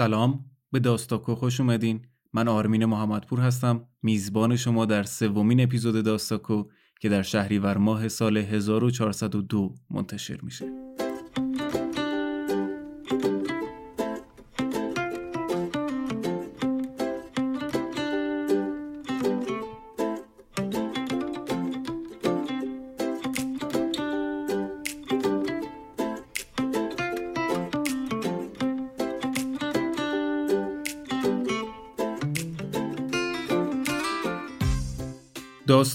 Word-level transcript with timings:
سلام 0.00 0.44
به 0.72 0.78
داستاکو 0.78 1.34
خوش 1.34 1.60
اومدین. 1.60 2.00
من 2.32 2.48
آرمین 2.48 2.84
محمدپور 2.84 3.40
هستم. 3.40 3.86
میزبان 4.02 4.56
شما 4.56 4.86
در 4.86 5.02
سومین 5.02 5.60
اپیزود 5.60 6.04
داستاکو 6.04 6.64
که 7.00 7.08
در 7.08 7.22
شهریور 7.22 7.76
ماه 7.76 8.08
سال 8.08 8.36
1402 8.36 9.74
منتشر 9.90 10.38
میشه. 10.42 10.89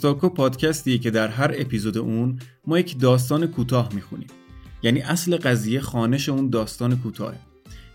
داستاکو 0.06 0.30
پادکستیه 0.30 0.98
که 0.98 1.12
در 1.12 1.28
هر 1.28 1.52
اپیزود 1.58 1.98
اون 1.98 2.40
ما 2.68 2.80
یک 2.80 3.00
داستان 3.00 3.48
کوتاه 3.48 3.90
می‌خونیم. 3.94 4.28
یعنی 4.84 5.02
اصل 5.02 5.38
قضیه 5.38 5.80
خانش 5.80 6.30
اون 6.30 6.50
داستان 6.50 6.98
کوتاهه. 6.98 7.40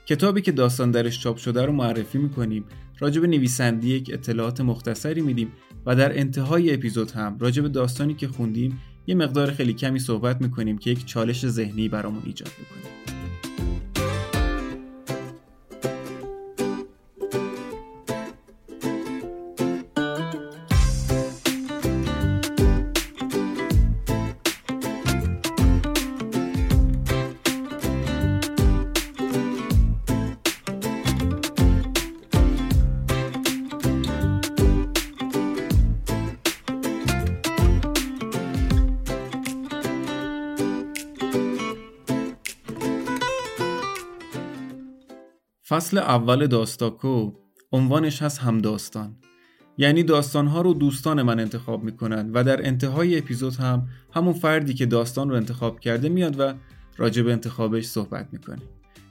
کتابی 0.06 0.42
که 0.42 0.52
داستان 0.52 0.90
درش 0.90 1.20
چاپ 1.20 1.36
شده 1.36 1.62
رو 1.62 1.72
معرفی 1.72 2.18
می‌کنیم. 2.18 2.64
راجب 2.98 3.24
نویسندی 3.24 3.88
یک 3.88 4.10
اطلاعات 4.12 4.60
مختصری 4.60 5.20
میدیم 5.20 5.52
و 5.86 5.96
در 5.96 6.18
انتهای 6.18 6.74
اپیزود 6.74 7.10
هم 7.10 7.38
راجب 7.38 7.68
داستانی 7.68 8.14
که 8.14 8.28
خوندیم 8.28 8.80
یه 9.06 9.14
مقدار 9.14 9.50
خیلی 9.50 9.72
کمی 9.72 9.98
صحبت 9.98 10.42
می‌کنیم 10.42 10.78
که 10.78 10.90
یک 10.90 11.06
چالش 11.06 11.46
ذهنی 11.46 11.88
برامون 11.88 12.22
ایجاد 12.26 12.50
می‌کنیم 12.58 13.69
فصل 45.70 45.98
اول 45.98 46.46
داستاکو 46.46 47.32
عنوانش 47.72 48.22
هست 48.22 48.38
همداستان 48.38 49.16
یعنی 49.78 50.02
داستانها 50.02 50.60
رو 50.60 50.74
دوستان 50.74 51.22
من 51.22 51.40
انتخاب 51.40 51.84
می‌کنن 51.84 52.30
و 52.32 52.44
در 52.44 52.66
انتهای 52.66 53.18
اپیزود 53.18 53.56
هم 53.56 53.88
همون 54.14 54.32
فردی 54.32 54.74
که 54.74 54.86
داستان 54.86 55.30
رو 55.30 55.36
انتخاب 55.36 55.80
کرده 55.80 56.08
میاد 56.08 56.40
و 56.40 56.54
راجع 56.96 57.22
به 57.22 57.32
انتخابش 57.32 57.86
صحبت 57.86 58.28
می‌کنه. 58.32 58.62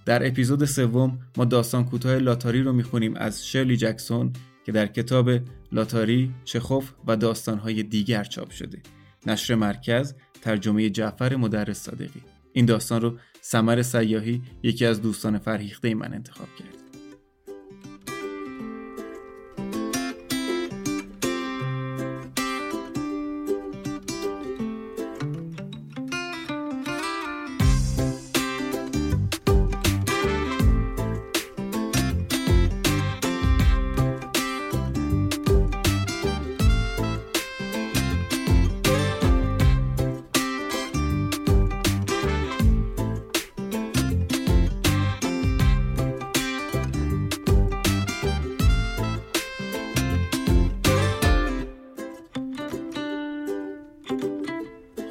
در 0.06 0.28
اپیزود 0.28 0.66
سوم 0.66 1.20
ما 1.38 1.46
داستان 1.46 1.86
کوتاه 1.86 2.18
لاتاری 2.18 2.64
رو 2.64 2.74
می‌خونیم 2.74 3.16
از 3.16 3.48
شرلی 3.48 3.78
جکسون 3.78 4.34
که 4.66 4.72
در 4.72 4.88
کتاب 4.88 5.30
لاتاری، 5.72 6.34
چخوف 6.44 6.92
و 7.08 7.16
داستانهای 7.16 7.84
دیگر 7.84 8.24
چاپ 8.24 8.50
شده. 8.52 8.82
نشر 9.26 9.56
مرکز 9.56 10.14
ترجمه 10.42 10.90
جعفر 10.90 11.36
مدرس 11.36 11.84
صادقی. 11.84 12.22
این 12.54 12.66
داستان 12.66 13.02
رو 13.02 13.18
سمر 13.42 13.82
سیاهی 13.82 14.42
یکی 14.64 14.86
از 14.86 15.02
دوستان 15.02 15.38
فرهیخته 15.38 15.96
من 15.96 16.14
انتخاب 16.14 16.48
کرد. 16.60 16.79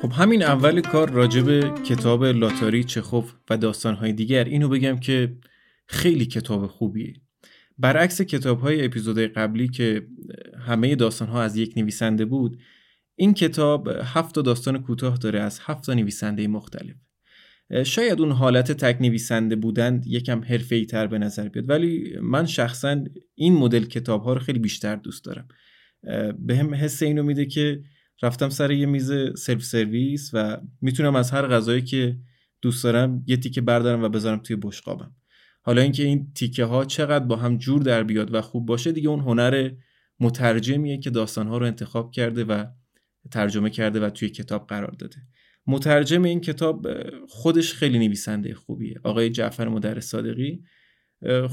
خب 0.03 0.13
همین 0.13 0.43
اول 0.43 0.81
کار 0.81 1.11
راجب 1.11 1.75
کتاب 1.83 2.25
لاتاری 2.25 2.85
چخوف 2.85 3.33
و 3.51 3.57
داستانهای 3.57 4.13
دیگر. 4.13 4.45
اینو 4.45 4.69
بگم 4.69 4.99
که 4.99 5.37
خیلی 5.87 6.27
کتاب 6.27 6.67
خوبیه. 6.67 7.15
برعکس 7.79 8.23
کتاب 8.23 8.61
های 8.61 8.85
اپیزود 8.85 9.19
قبلی 9.19 9.69
که 9.69 10.07
همه 10.67 10.95
داستان 10.95 11.29
ها 11.29 11.43
از 11.43 11.57
یک 11.57 11.73
نویسنده 11.77 12.25
بود 12.25 12.59
این 13.17 13.35
کتاب 13.35 13.89
هفت 13.89 14.39
داستان 14.39 14.83
کوتاه 14.83 15.17
داره 15.17 15.41
از 15.41 15.61
هفت 15.63 15.91
نویسنده 15.91 16.49
مختلف. 16.49 16.97
شاید 17.85 18.21
اون 18.21 18.33
حالت 18.33 18.73
تک 18.73 19.01
نویسنده 19.01 19.57
بودن 19.57 20.03
یکم 20.07 20.45
حرفه‌ای 20.45 20.87
تر 20.87 21.07
به 21.07 21.19
نظر 21.19 21.49
بیاد 21.49 21.71
ولی 21.71 22.17
من 22.23 22.47
شخصا 22.47 23.05
این 23.35 23.55
مدل 23.55 23.85
کتاب 23.85 24.23
ها 24.23 24.33
رو 24.33 24.41
خیلی 24.41 24.59
بیشتر 24.59 24.97
دوست 24.97 25.25
دارم. 25.25 25.49
به 26.39 26.57
هم 26.57 26.75
حس 26.75 27.03
اینو 27.03 27.23
میده 27.23 27.47
که 27.47 27.83
رفتم 28.23 28.49
سر 28.49 28.71
یه 28.71 28.87
میز 28.87 29.13
سلف 29.37 29.65
سرویس 29.65 30.31
و 30.33 30.61
می‌تونم 30.81 31.17
از 31.17 31.31
هر 31.31 31.47
غذایی 31.47 31.83
که 31.83 32.19
دوست 32.63 32.85
دارم 32.85 33.25
یه 33.27 33.37
تیکه 33.37 33.61
بردارم 33.61 34.03
و 34.03 34.09
بذارم 34.09 34.39
توی 34.39 34.57
بشقابم. 34.57 35.15
حالا 35.63 35.83
اینکه 35.83 36.03
این 36.03 36.33
تیکه 36.35 36.65
ها 36.65 36.85
چقدر 36.85 37.25
با 37.25 37.37
هم 37.37 37.59
جور 37.59 37.83
در 37.83 38.03
بیاد 38.03 38.35
و 38.35 38.41
خوب 38.41 38.67
باشه 38.67 38.93
دیگه 38.93 39.09
اون 39.09 39.21
هنر 39.21 39.71
مترجمیه 40.21 40.99
که 40.99 41.11
داستان 41.11 41.47
ها 41.47 41.59
رو 41.59 41.67
انتخاب 41.67 42.11
کرده 42.11 42.45
و 42.45 42.65
ترجمه 43.31 43.71
کرده 43.71 44.01
و 44.01 44.11
توی 44.11 44.29
کتاب 44.29 44.67
قرار 44.67 44.91
داده. 44.91 45.17
مترجم 45.67 46.23
این 46.23 46.41
کتاب 46.41 46.87
خودش 47.29 47.75
خیلی 47.75 47.99
نویسنده 47.99 48.55
خوبیه. 48.55 49.01
آقای 49.05 49.31
جعفر 49.31 49.69
مدرس 49.69 50.07
صادقی 50.07 50.63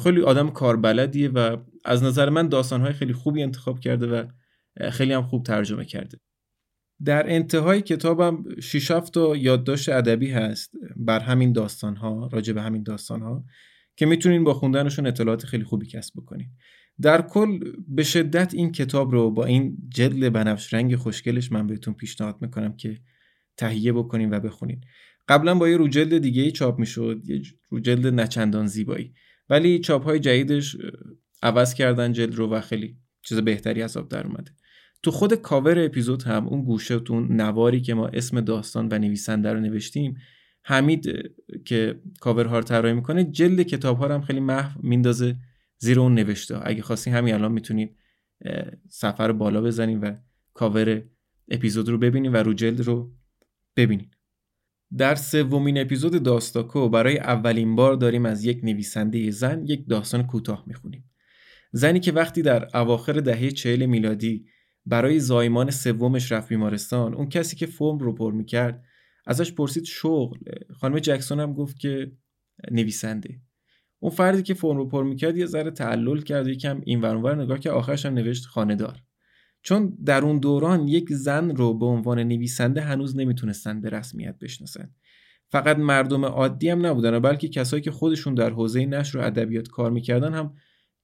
خیلی 0.04 0.22
آدم 0.22 0.50
کاربلدیه 0.50 1.30
و 1.30 1.58
از 1.86 2.04
نظر 2.04 2.30
من 2.30 2.50
داستانهای 2.50 2.94
خیلی 2.94 3.14
خوبی 3.14 3.44
انتخاب 3.44 3.80
کرده 3.80 4.08
و 4.08 4.28
خیلی 4.92 5.14
هم 5.14 5.24
خوب 5.24 5.44
ترجمه 5.44 5.86
کرده. 5.86 6.18
در 7.04 7.30
انتهای 7.30 7.82
کتابم 7.82 8.44
شیش 8.62 8.88
تا 8.88 9.36
یادداشت 9.36 9.90
ادبی 9.90 10.32
هست 10.32 10.72
بر 10.96 11.20
همین 11.20 11.54
داستان 11.54 11.96
ها 11.96 12.30
راجع 12.32 12.54
به 12.54 12.62
همین 12.62 12.84
داستان 12.84 13.22
ها 13.22 13.46
که 13.96 14.06
می‌تونین 14.06 14.44
با 14.44 14.54
خوندنشون 14.54 15.08
اطلاعات 15.08 15.46
خیلی 15.46 15.64
خوبی 15.64 15.86
کسب 15.86 16.14
بکنین. 16.16 16.48
در 17.02 17.22
کل 17.22 17.60
به 17.88 18.04
شدت 18.04 18.54
این 18.54 18.72
کتاب 18.72 19.12
رو 19.12 19.32
با 19.32 19.46
این 19.46 19.78
جلد 19.90 20.34
بنفش 20.34 20.74
رنگ 20.74 20.96
خوشگلش 20.96 21.52
من 21.52 21.68
بهتون 21.68 21.94
پیشنهاد 21.94 22.38
می‌کنم 22.42 22.76
که 22.76 23.00
تهیه 23.58 23.94
بکنین 23.94 24.34
و 24.34 24.40
بخونین. 24.40 24.82
قبلا 25.28 25.56
با 25.56 25.70
یه 25.70 25.78
روجلد 25.78 26.18
دیگه 26.18 26.42
ای 26.42 26.52
چاپ 26.52 26.80
می‌شد 26.80 27.22
یه 27.26 27.42
روجلد 27.70 28.08
نچندان 28.20 28.68
زیبایی. 28.68 29.14
ولی 29.50 29.80
چاپ 29.80 30.04
های 30.04 30.20
جدیدش 30.20 30.78
عوض 31.44 31.74
کردن 31.74 32.14
جلد 32.14 32.36
رو 32.36 32.48
و 32.48 32.62
خیلی 32.62 32.98
چیز 33.22 33.38
بهتری 33.38 33.82
از 33.82 33.98
آب 33.98 34.10
در 34.10 34.28
اومده. 34.28 34.52
تو 35.06 35.12
خود 35.12 35.34
کاور 35.34 35.86
اپیزود 35.86 36.24
هم 36.24 36.48
اون 36.48 36.64
گوشه 36.64 37.00
تو 37.00 37.20
نواری 37.20 37.82
که 37.82 37.94
ما 37.94 38.08
اسم 38.08 38.42
داستان 38.42 38.88
و 38.92 39.00
نویسنده 39.00 39.54
رو 39.54 39.60
نوشتیم 39.60 40.18
حمید 40.64 41.06
که 41.66 42.00
کاورها 42.20 42.58
رو 42.58 42.64
طراحی 42.64 42.94
می‌کنه 42.94 43.24
جلد 43.24 43.62
کتاب 43.62 43.98
ها 43.98 44.08
رو 44.08 44.14
هم 44.14 44.22
خیلی 44.22 44.40
محو 44.40 44.80
میندازه 44.84 45.36
زیر 45.78 46.00
اون 46.00 46.14
نوشته 46.14 46.68
اگه 46.68 46.82
خواستین 46.82 47.14
همین 47.14 47.34
الان 47.34 47.52
می‌تونید 47.52 47.96
سفر 48.90 49.32
بالا 49.32 49.62
بزنین 49.62 50.00
و 50.00 50.16
کاور 50.54 51.04
اپیزود 51.50 51.90
رو 51.90 51.98
ببینین 51.98 52.32
و 52.32 52.36
رو 52.36 52.54
جلد 52.54 52.82
رو 52.82 53.12
ببینین. 53.76 54.12
در 54.98 55.16
سومین 55.16 55.78
اپیزود 55.78 56.24
داستاکو 56.24 56.90
برای 56.90 57.18
اولین 57.18 57.76
بار 57.76 57.94
داریم 57.94 58.26
از 58.26 58.46
یک 58.46 58.60
نویسنده 58.64 59.32
زن 59.32 59.66
یک 59.68 59.90
داستان 59.90 60.28
کوتاه 60.28 60.64
می‌خونیم. 60.68 61.10
زنی 61.72 62.00
که 62.00 62.12
وقتی 62.12 62.42
در 62.42 62.78
اواخر 62.78 63.14
دهه 63.14 63.52
چهل 63.52 63.86
میلادی 63.86 64.46
برای 64.86 65.20
زایمان 65.20 65.72
سومش 65.72 66.32
رفت 66.32 66.50
بیمارستان 66.50 67.14
اون 67.14 67.30
کسی 67.30 67.56
که 67.56 67.66
فرم 67.66 67.98
رو 67.98 68.16
پر 68.16 68.34
می‌کرد 68.34 68.84
ازش 69.26 69.54
پرسید 69.54 69.84
شغل. 69.84 70.38
خانم 70.74 71.00
جکسون 71.00 71.40
هم 71.40 71.54
گفت 71.54 71.80
که 71.80 72.12
نویسنده. 72.72 73.40
اون 74.00 74.12
فردی 74.12 74.44
که 74.44 74.54
فرم 74.54 74.78
رو 74.78 74.88
پر 74.88 75.04
می‌کرد 75.04 75.38
یه 75.38 75.46
ذره 75.46 75.72
تعلل 75.72 76.22
کرد 76.22 76.48
و 76.48 76.50
یکم 76.50 76.82
این 76.86 77.02
ورانور 77.02 77.44
نگاه 77.44 77.60
که 77.60 77.72
آخرش 77.72 78.06
هم 78.06 78.14
نوشت 78.14 78.46
خانهدار. 78.46 79.02
چون 79.62 79.98
در 80.06 80.22
اون 80.22 80.40
دوران 80.40 80.88
یک 80.88 81.14
زن 81.14 81.56
رو 81.56 81.74
به 81.74 81.86
عنوان 81.86 82.20
نویسنده 82.20 82.82
هنوز 82.82 83.18
نمی‌تونستن 83.18 83.82
به 83.82 83.90
رسمیت 83.90 84.40
بشناسن. 84.42 84.92
فقط 85.50 85.78
مردم 85.78 86.26
عادی 86.26 86.70
هم 86.70 86.86
نبودن 86.86 87.20
بلکه 87.20 87.48
کسایی 87.48 87.84
که 87.84 87.92
خودشون 87.92 88.36
در 88.36 88.50
حوزه 88.50 88.86
نشر 88.86 89.18
و 89.18 89.22
ادبیات 89.22 89.68
کار 89.68 89.92
می‌کردن 89.92 90.34
هم 90.34 90.54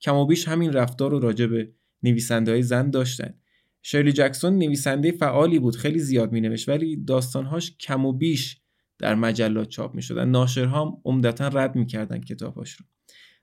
کم 0.01 0.15
و 0.15 0.25
بیش 0.25 0.47
همین 0.47 0.73
رفتار 0.73 1.11
رو 1.11 1.19
راجع 1.19 1.45
به 1.45 1.71
نویسنده 2.03 2.51
های 2.51 2.63
زن 2.63 2.89
داشتن. 2.89 3.33
شرلی 3.81 4.11
جکسون 4.11 4.57
نویسنده 4.57 5.11
فعالی 5.11 5.59
بود 5.59 5.75
خیلی 5.75 5.99
زیاد 5.99 6.31
مینوشت 6.31 6.69
ولی 6.69 6.97
داستانهاش 6.97 7.77
کم 7.77 8.05
و 8.05 8.13
بیش 8.13 8.61
در 8.99 9.15
مجلات 9.15 9.69
چاپ 9.69 9.95
می‌شدن 9.95 10.29
ناشرها 10.29 10.85
هم 10.85 10.97
عمدتا 11.05 11.47
رد 11.47 11.75
می‌کردن 11.75 12.21
کتابهاش 12.21 12.71
رو. 12.71 12.85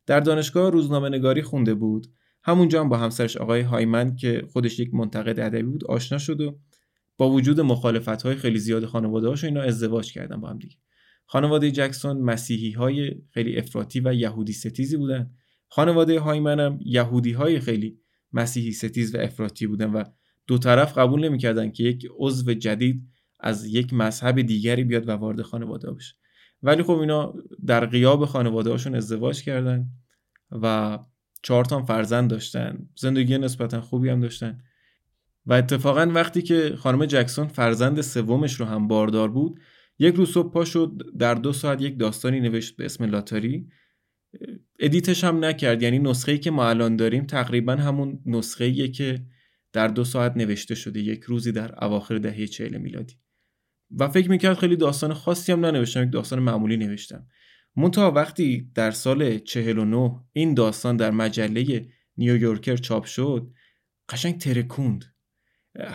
در 0.06 0.20
دانشگاه 0.20 0.70
روزنامه 0.70 1.08
نگاری 1.08 1.42
خونده 1.42 1.74
بود. 1.74 2.06
همونجا 2.42 2.80
هم 2.80 2.88
با 2.88 2.96
همسرش 2.96 3.36
آقای 3.36 3.60
هایمن 3.60 4.16
که 4.16 4.42
خودش 4.52 4.78
یک 4.78 4.94
منتقد 4.94 5.40
ادبی 5.40 5.62
بود 5.62 5.84
آشنا 5.84 6.18
شد 6.18 6.40
و 6.40 6.58
با 7.16 7.30
وجود 7.30 7.60
مخالفت 7.60 8.22
های 8.22 8.34
خیلی 8.34 8.58
زیاد 8.58 8.84
خانواده 8.84 9.28
هاش 9.28 9.44
اینا 9.44 9.62
ازدواج 9.62 10.12
کردن 10.12 10.40
با 10.40 10.48
هم 10.48 10.58
دیگه. 10.58 10.76
خانواده 11.26 11.70
جکسون 11.70 12.20
مسیحی 12.20 12.70
های 12.70 13.14
خیلی 13.30 13.56
افراطی 13.56 14.00
و 14.00 14.14
یهودی 14.14 14.52
ستیزی 14.52 14.96
بودن. 14.96 15.30
خانواده 15.68 16.20
هایمن 16.20 16.60
هم 16.60 16.78
یهودی 16.84 17.32
های 17.32 17.60
خیلی 17.60 17.98
مسیحی 18.32 18.72
ستیز 18.72 19.14
و 19.14 19.18
افراطی 19.18 19.66
بودن 19.66 19.90
و 19.90 20.04
دو 20.48 20.58
طرف 20.58 20.98
قبول 20.98 21.24
نمی‌کردن 21.24 21.70
که 21.70 21.84
یک 21.84 22.08
عضو 22.18 22.54
جدید 22.54 23.08
از 23.40 23.66
یک 23.66 23.94
مذهب 23.94 24.40
دیگری 24.40 24.84
بیاد 24.84 25.08
و 25.08 25.12
وارد 25.12 25.42
خانواده 25.42 25.92
بشه. 25.92 26.14
ولی 26.62 26.82
خب 26.82 26.98
اینا 26.98 27.34
در 27.66 27.86
غیاب 27.86 28.24
خانواده 28.24 28.70
هاشون 28.70 28.94
ازدواج 28.94 29.42
کردن 29.42 29.86
و 30.50 30.98
چهار 31.42 31.64
تا 31.64 31.82
فرزند 31.82 32.30
داشتن. 32.30 32.88
زندگی 32.96 33.38
نسبتا 33.38 33.80
خوبی 33.80 34.08
هم 34.08 34.20
داشتن. 34.20 34.58
و 35.46 35.52
اتفاقا 35.52 36.10
وقتی 36.14 36.42
که 36.42 36.76
خانم 36.78 37.06
جکسون 37.06 37.48
فرزند 37.48 38.00
سومش 38.00 38.60
رو 38.60 38.66
هم 38.66 38.88
باردار 38.88 39.28
بود 39.28 39.60
یک 39.98 40.14
روز 40.14 40.30
صبح 40.30 40.52
پا 40.52 40.64
شد 40.64 41.02
در 41.18 41.34
دو 41.34 41.52
ساعت 41.52 41.82
یک 41.82 41.98
داستانی 41.98 42.40
نوشت 42.40 42.76
به 42.76 42.84
اسم 42.84 43.04
لاتاری. 43.04 43.68
edit 44.80 45.10
ش 45.10 45.24
هم 45.24 45.44
نکرد. 45.44 45.82
یعنی 45.82 45.98
نسخه 45.98 46.38
که 46.38 46.50
ما 46.50 46.68
الان 46.68 46.96
داریم 46.96 47.26
تقریبا 47.26 47.72
همون 47.72 48.20
نسخه 48.26 48.88
که 48.88 49.22
در 49.72 49.88
دو 49.88 50.04
ساعت 50.04 50.36
نوشته 50.36 50.74
شده 50.74 51.00
یک 51.00 51.22
روزی 51.22 51.52
در 51.52 51.84
اواخر 51.84 52.18
دهه 52.18 52.46
چهل 52.46 52.78
میلادی. 52.78 53.14
و 53.90 54.08
فکر 54.08 54.30
می‌کرد 54.30 54.58
خیلی 54.58 54.76
داستان 54.76 55.14
خاصی 55.14 55.52
هم 55.52 55.66
ننوشتم 55.66 56.02
یک 56.02 56.12
داستان 56.12 56.38
معمولی 56.38 56.76
نوشتم. 56.76 57.26
منتها 57.76 58.10
وقتی 58.10 58.70
در 58.74 58.90
سال 58.90 59.38
49 59.38 60.20
این 60.32 60.54
داستان 60.54 60.96
در 60.96 61.10
مجله 61.10 61.88
نیویورکر 62.16 62.76
چاپ 62.76 63.04
شد 63.04 63.50
قشنگ 64.08 64.38
ترکوند. 64.38 65.04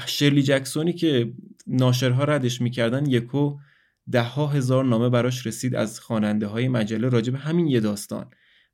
شرلی 0.06 0.44
جکسونی 0.44 0.94
که 0.94 1.34
ناشرها 1.68 2.24
ردش 2.24 2.62
می‌کردن 2.62 3.06
یکو 3.06 3.58
ده 4.12 4.22
ها 4.22 4.48
هزار 4.48 4.86
نامه 4.86 5.10
براش 5.10 5.48
رسید 5.48 5.76
از 5.76 6.00
خواننده 6.00 6.48
های 6.48 6.68
مجله 6.68 7.10
راجب 7.10 7.36
همین 7.36 7.68
یه 7.68 7.80
داستان. 7.80 8.30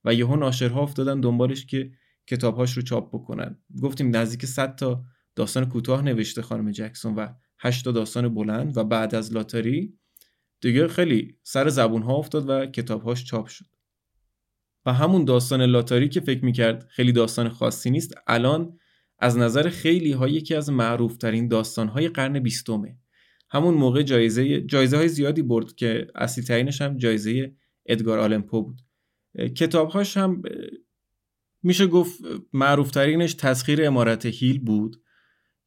و 0.06 0.14
یهو 0.14 0.36
ناشرها 0.36 0.82
افتادن 0.82 1.22
دنبالش 1.22 1.66
که 1.66 1.92
کتابهاش 2.30 2.78
رو 2.78 2.82
چاپ 2.82 3.10
بکنن. 3.16 3.60
گفتیم 3.82 4.16
نزدیک 4.16 4.46
100 4.46 4.76
تا 4.76 5.04
داستان 5.36 5.70
کوتاه 5.70 6.02
نوشته 6.02 6.42
خانم 6.42 6.72
جکسون 6.72 7.16
و 7.16 7.28
8 7.60 7.86
تا 7.86 7.92
داستان 7.92 8.34
بلند 8.34 8.78
و 8.78 8.84
بعد 8.84 9.16
از 9.16 9.34
لاتاری 9.34 10.00
دیگه 10.62 10.88
خیلی 10.88 11.38
سر 11.44 11.70
زبون 11.70 12.02
ها 12.02 12.16
افتاد 12.16 12.50
و 12.50 12.66
کتابهاش 12.66 13.26
چاپ 13.26 13.48
شد. 13.48 13.66
و 14.86 14.94
همون 14.94 15.26
داستان 15.26 15.62
لاتاری 15.62 16.10
که 16.10 16.20
فکر 16.20 16.46
می‌کرد 16.46 16.88
خیلی 16.90 17.12
داستان 17.12 17.50
خاصی 17.50 17.90
نیست 17.90 18.14
الان 18.28 18.80
از 19.20 19.38
نظر 19.38 19.70
خیلی 19.70 20.12
ها 20.12 20.28
یکی 20.28 20.56
از 20.56 20.70
معروف 20.70 21.18
ترین 21.18 21.48
داستان 21.48 21.88
های 21.88 22.08
قرن 22.08 22.40
بیستمه. 22.40 22.98
همون 23.50 23.74
موقع 23.74 24.04
جایزه 24.04 24.62
جایزه 24.62 24.98
های 24.98 25.08
زیادی 25.08 25.42
برد 25.42 25.76
که 25.76 26.08
اصلی 26.16 26.44
ترینش 26.44 26.82
هم 26.82 26.98
جایزه 26.98 27.54
ادگار 27.86 28.20
آلمپو 28.20 28.64
بود. 28.64 28.82
کتابهاش 29.56 30.18
هم 30.18 30.42
میشه 31.64 31.88
گفت 31.88 32.20
معروف 32.54 32.92
ترینش 32.92 33.34
تسخیر 33.34 33.86
امارت 33.86 34.26
هیل 34.26 34.60
بود 34.60 35.02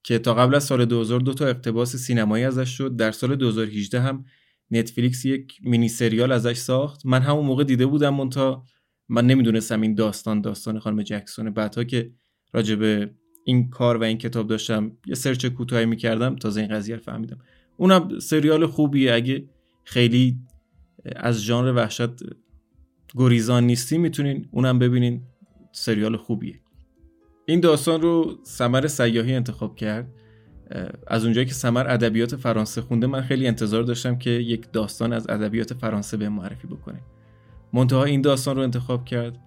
که 0.04 0.18
تا 0.18 0.34
قبل 0.34 0.54
از 0.54 0.64
سال 0.64 0.84
2002 0.84 1.34
تا 1.34 1.46
اقتباس 1.46 1.96
سینمایی 1.96 2.44
ازش 2.44 2.68
شد. 2.68 2.96
در 2.96 3.12
سال 3.12 3.36
2018 3.36 4.00
هم 4.00 4.24
نتفلیکس 4.70 5.24
یک 5.24 5.58
مینی 5.62 5.88
سریال 5.88 6.32
ازش 6.32 6.56
ساخت. 6.56 7.06
من 7.06 7.22
همون 7.22 7.46
موقع 7.46 7.64
دیده 7.64 7.86
بودم 7.86 8.08
مونتا 8.08 8.64
من 9.08 9.26
نمی‌دونستم 9.26 9.80
این 9.80 9.94
داستان 9.94 10.40
داستان 10.40 10.78
خانم 10.78 11.02
جکسونه 11.02 11.50
بعدها 11.50 11.84
که 11.84 12.12
راجع 12.52 12.74
به 12.74 13.10
این 13.44 13.70
کار 13.70 13.96
و 13.96 14.02
این 14.02 14.18
کتاب 14.18 14.46
داشتم 14.46 14.92
یه 15.06 15.14
سرچ 15.14 15.46
کوتاهی 15.46 15.86
می‌کردم 15.86 16.36
تازه 16.36 16.60
این 16.60 16.70
قضیه 16.70 16.96
رو 16.96 17.02
فهمیدم. 17.02 17.38
اونم 17.76 18.18
سریال 18.18 18.66
خوبیه. 18.66 19.14
اگه 19.14 19.48
خیلی 19.84 20.38
از 21.16 21.42
ژانر 21.42 21.72
وحشت 21.72 22.10
گریزان 23.14 23.64
نیستی 23.64 23.98
می‌تونین 23.98 24.48
اونم 24.50 24.78
ببینین. 24.78 25.22
سریال 25.72 26.16
خوبیه. 26.16 26.60
این 27.46 27.60
داستان 27.60 28.02
رو 28.02 28.38
سمر 28.42 28.86
سیاهی 28.86 29.34
انتخاب 29.34 29.76
کرد. 29.76 30.08
از 31.06 31.24
اونجایی 31.24 31.46
که 31.46 31.54
سمر 31.54 31.90
ادبیات 31.90 32.36
فرانسه 32.36 32.80
خونده 32.80 33.06
من 33.06 33.20
خیلی 33.22 33.46
انتظار 33.46 33.82
داشتم 33.82 34.18
که 34.18 34.30
یک 34.30 34.72
داستان 34.72 35.12
از 35.12 35.30
ادبیات 35.30 35.74
فرانسه 35.74 36.16
به 36.16 36.28
معرفی 36.28 36.66
بکنه. 36.66 37.00
منتها 37.72 38.04
این 38.04 38.20
داستان 38.20 38.56
رو 38.56 38.62
انتخاب 38.62 39.04
کرد. 39.04 39.38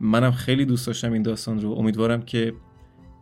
منم 0.00 0.32
خیلی 0.32 0.64
دوست 0.64 0.86
داشتم 0.86 1.12
این 1.12 1.22
داستان 1.22 1.60
رو. 1.60 1.72
امیدوارم 1.72 2.22
که 2.22 2.54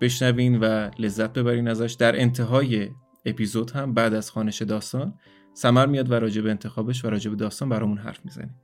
بشنوین 0.00 0.60
و 0.60 0.90
لذت 0.98 1.32
ببرین 1.32 1.68
ازش. 1.68 1.96
در 1.98 2.20
انتهای 2.20 2.88
اپیزود 3.24 3.70
هم 3.70 3.94
بعد 3.94 4.14
از 4.14 4.30
خانش 4.30 4.62
داستان 4.62 5.14
سمر 5.54 5.86
میاد 5.86 6.10
و 6.10 6.14
راجب 6.14 6.46
انتخابش 6.46 7.04
و 7.04 7.10
راجب 7.10 7.36
داستان 7.36 7.68
برامون 7.68 7.98
حرف 7.98 8.24
می‌زنه. 8.24 8.54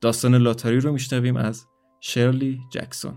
داستان 0.00 0.34
لاتاری 0.34 0.80
رو 0.80 0.92
میشنویم 0.92 1.36
از 1.36 1.66
شرلی 2.06 2.60
جکسون. 2.70 3.16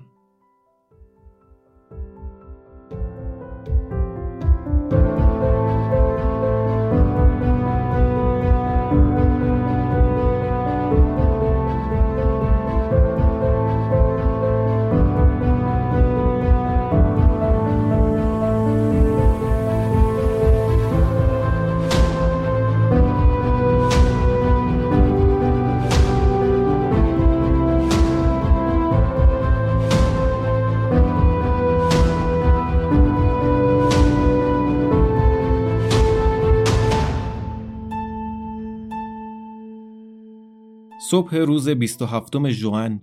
صبح 41.09 41.35
روز 41.35 41.69
27 41.69 42.49
ژوئن 42.49 43.02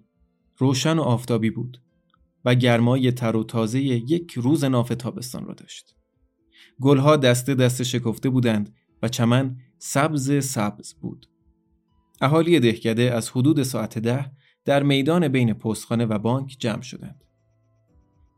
روشن 0.58 0.98
و 0.98 1.02
آفتابی 1.02 1.50
بود 1.50 1.82
و 2.44 2.54
گرمای 2.54 3.12
تر 3.12 3.36
و 3.36 3.44
تازه 3.44 3.80
یک 3.80 4.32
روز 4.32 4.64
ناف 4.64 4.88
تابستان 4.88 5.44
را 5.44 5.54
داشت. 5.54 5.96
گلها 6.80 7.16
دسته 7.16 7.54
دسته 7.54 7.84
شکفته 7.84 8.30
بودند 8.30 8.74
و 9.02 9.08
چمن 9.08 9.56
سبز 9.78 10.44
سبز 10.44 10.94
بود. 10.94 11.26
اهالی 12.20 12.60
دهکده 12.60 13.14
از 13.14 13.30
حدود 13.30 13.62
ساعت 13.62 13.98
ده 13.98 14.32
در 14.64 14.82
میدان 14.82 15.28
بین 15.28 15.54
پستخانه 15.54 16.06
و 16.06 16.18
بانک 16.18 16.56
جمع 16.58 16.82
شدند. 16.82 17.24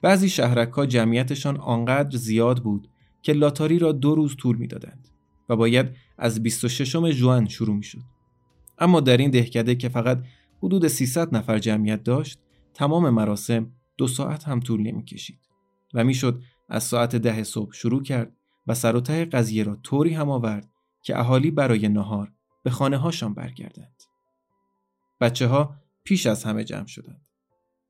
بعضی 0.03 0.29
شهرک 0.29 0.71
ها 0.71 0.87
جمعیتشان 0.87 1.57
آنقدر 1.57 2.17
زیاد 2.17 2.63
بود 2.63 2.89
که 3.23 3.33
لاتاری 3.33 3.79
را 3.79 3.93
دو 3.93 4.15
روز 4.15 4.37
طول 4.37 4.57
می‌دادند 4.57 5.09
و 5.49 5.57
باید 5.57 5.97
از 6.19 6.43
26 6.43 7.11
ژوئن 7.11 7.49
شروع 7.49 7.77
می 7.77 7.83
شد. 7.83 8.16
اما 8.79 9.01
در 9.01 9.17
این 9.17 9.31
دهکده 9.31 9.75
که 9.75 9.89
فقط 9.89 10.23
حدود 10.63 10.89
300 10.89 11.37
نفر 11.37 11.59
جمعیت 11.59 12.03
داشت 12.03 12.39
تمام 12.75 13.11
مراسم 13.11 13.73
دو 13.97 14.09
ساعت 14.09 14.45
هم 14.45 14.61
طول 14.61 14.81
نمی 14.81 15.05
کشید 15.05 15.39
و 15.95 16.05
می‌شد 16.05 16.43
از 16.69 16.85
ساعت 16.85 17.17
ده 17.17 17.45
صبح 17.45 17.73
شروع 17.73 18.03
کرد 18.03 18.37
و 18.67 18.75
سر 18.75 18.97
و 18.97 19.01
ته 19.01 19.25
قضیه 19.25 19.65
را 19.65 19.77
طوری 19.77 20.15
هم 20.15 20.31
آورد 20.31 20.71
که 21.03 21.19
اهالی 21.19 21.51
برای 21.51 21.89
نهار 21.89 22.33
به 22.63 22.71
خانه 22.71 22.97
هاشان 22.97 23.35
برگردند. 23.35 24.03
بچه 25.21 25.47
ها 25.47 25.77
پیش 26.05 26.27
از 26.27 26.45
همه 26.45 26.65
جمع 26.65 26.87
شدند. 26.87 27.29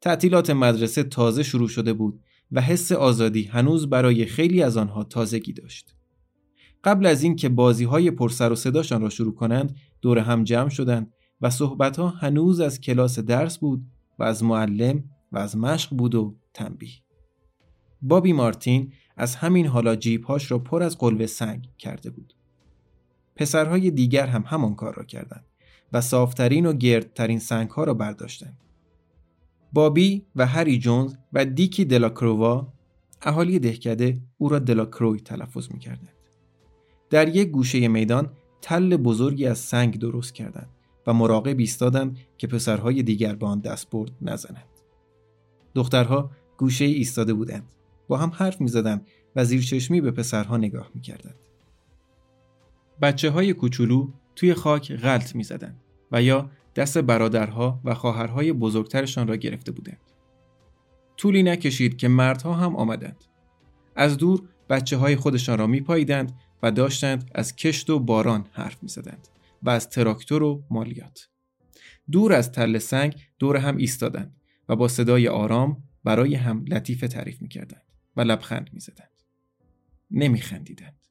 تعطیلات 0.01 0.51
مدرسه 0.51 1.03
تازه 1.03 1.43
شروع 1.43 1.69
شده 1.69 1.93
بود 1.93 2.21
و 2.53 2.61
حس 2.61 2.93
آزادی 2.93 3.45
هنوز 3.45 3.91
برای 3.91 4.27
خیلی 4.27 4.63
از 4.63 4.77
آنها 4.77 5.05
تازگی 5.05 5.53
داشت. 5.53 5.95
قبل 6.85 7.07
از 7.07 7.23
اینکه 7.23 7.49
بازی 7.49 7.85
های 7.85 8.11
پرسر 8.11 8.53
و 8.53 8.55
صداشان 8.55 9.03
را 9.03 9.09
شروع 9.09 9.35
کنند 9.35 9.77
دور 10.01 10.19
هم 10.19 10.45
جمع 10.45 10.69
شدند 10.69 11.13
و 11.41 11.51
صحبت 11.51 11.97
ها 11.97 12.09
هنوز 12.09 12.61
از 12.61 12.81
کلاس 12.81 13.19
درس 13.19 13.59
بود 13.59 13.87
و 14.19 14.23
از 14.23 14.45
معلم 14.45 15.05
و 15.33 15.39
از 15.39 15.57
مشق 15.57 15.97
بود 15.97 16.15
و 16.15 16.37
تنبیه 16.55 16.95
بابی 18.03 18.33
مارتین 18.33 18.93
از 19.17 19.37
همین 19.37 19.67
حالا 19.67 19.97
جیبهاش 19.97 20.51
را 20.51 20.59
پر 20.59 20.83
از 20.83 20.99
قلوه 20.99 21.27
سنگ 21.27 21.69
کرده 21.79 22.11
بود 22.11 22.35
پسرهای 23.37 23.91
دیگر 23.91 24.27
هم 24.27 24.45
همان 24.47 24.75
کار 24.75 24.95
را 24.95 25.05
کردند 25.05 25.45
و 25.93 26.01
صافترین 26.01 26.67
و 26.67 26.73
گردترین 26.73 27.39
سنگ 27.39 27.71
ها 27.71 27.85
را 27.85 27.95
برداشتند. 27.95 28.59
بابی 29.73 30.27
و 30.37 30.47
هری 30.47 30.79
جونز 30.79 31.15
و 31.33 31.45
دیکی 31.45 31.85
دلاکرووا 31.85 32.73
اهالی 33.23 33.59
دهکده 33.59 34.21
او 34.39 34.49
را 34.49 34.59
دلاکروی 34.59 35.21
تلفظ 35.21 35.73
می 35.73 35.79
کردند. 35.79 36.13
در 37.11 37.37
یک 37.37 37.49
گوشه 37.49 37.89
میدان 37.89 38.33
تل 38.67 38.97
بزرگی 38.97 39.47
از 39.47 39.59
سنگ 39.59 39.99
درست 39.99 40.35
کردند 40.35 40.69
و 41.07 41.13
مراقب 41.13 41.59
ایستادند 41.59 42.19
که 42.39 42.47
پسرهای 42.47 43.03
دیگر 43.03 43.35
به 43.35 43.47
آن 43.47 43.61
دستبرد 43.61 44.11
نزنند. 44.23 44.69
دخترها 45.75 46.31
گوشه 46.57 46.85
ایستاده 46.85 47.35
بودند. 47.35 47.63
با 48.09 48.17
هم 48.17 48.31
حرف 48.35 48.61
می 48.61 48.69
زدند 48.69 49.07
و 49.37 49.45
زیر 49.45 49.63
چشمی 49.63 50.01
به 50.01 50.11
پسرها 50.11 50.57
نگاه 50.57 50.91
می 50.95 51.01
کردند. 51.01 51.35
بچه 53.03 53.31
های 53.31 53.53
کوچولو 53.53 54.09
توی 54.37 54.55
خاک 54.55 54.93
غلط 54.93 55.35
می 55.35 55.45
زدند 55.45 55.81
و 56.13 56.23
یا 56.23 56.51
دست 56.77 56.99
برادرها 56.99 57.81
و 57.85 57.95
خواهرهای 57.95 58.53
بزرگترشان 58.53 59.29
را 59.29 59.37
گرفته 59.37 59.73
بودند. 59.73 60.01
طولی 61.17 61.43
نکشید 61.43 61.97
که 61.97 62.09
مردها 62.09 62.55
هم 62.55 62.77
آمدند. 62.77 63.25
از 63.97 64.17
دور 64.17 64.43
بچه 64.69 64.97
های 64.97 65.17
خودشان 65.17 65.59
را 65.59 65.67
می 65.67 65.81
پاییدند 65.81 66.33
و 66.63 66.71
داشتند 66.71 67.31
از 67.35 67.57
کشت 67.57 67.91
و 67.91 67.99
باران 67.99 68.47
حرف 68.53 68.83
می 68.83 68.89
زدند 68.89 69.29
و 69.63 69.71
از 69.71 69.91
تراکتور 69.91 70.43
و 70.43 70.65
مالیات. 70.71 71.29
دور 72.11 72.33
از 72.33 72.53
تل 72.53 72.79
سنگ 72.79 73.17
دور 73.39 73.57
هم 73.57 73.77
ایستادند 73.77 74.37
و 74.69 74.77
با 74.77 74.89
صدای 74.89 75.29
آرام 75.29 75.83
برای 76.05 76.35
هم 76.35 76.65
لطیفه 76.69 77.09
تعریف 77.09 77.43
می 77.43 77.49
کردند 77.49 77.83
و 78.17 78.21
لبخند 78.21 78.71
می 78.73 78.81
زدند. 78.81 79.23
نمی 80.11 80.41
خندیدند. 80.41 81.07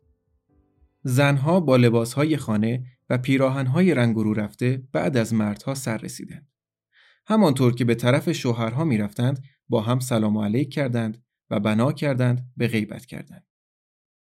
زنها 1.04 1.60
با 1.60 1.76
لباسهای 1.76 2.38
خانه 2.38 2.86
و 3.10 3.18
پیراهنهای 3.18 3.94
رنگ 3.94 4.16
رو 4.16 4.34
رفته 4.34 4.84
بعد 4.92 5.18
از 5.18 5.34
مردها 5.34 5.76
سر 5.76 5.98
رسیدند. 5.98 6.48
همانطور 7.28 7.76
که 7.76 7.86
به 7.86 7.96
طرف 7.96 8.32
شوهرها 8.32 8.84
می 8.84 8.98
رفتند 8.98 9.44
با 9.70 9.82
هم 9.82 10.00
سلام 10.00 10.38
علیک 10.38 10.74
کردند 10.74 11.24
و 11.50 11.60
بنا 11.60 11.92
کردند 11.92 12.52
به 12.58 12.68
غیبت 12.68 13.06
کردند. 13.06 13.48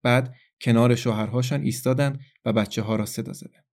بعد 0.04 0.36
کنار 0.62 0.96
شوهرهاشان 0.96 1.62
ایستادند 1.62 2.20
و 2.46 2.54
بچه 2.54 2.82
ها 2.82 2.96
را 2.96 3.06
صدا 3.06 3.34
زدند. 3.34 3.66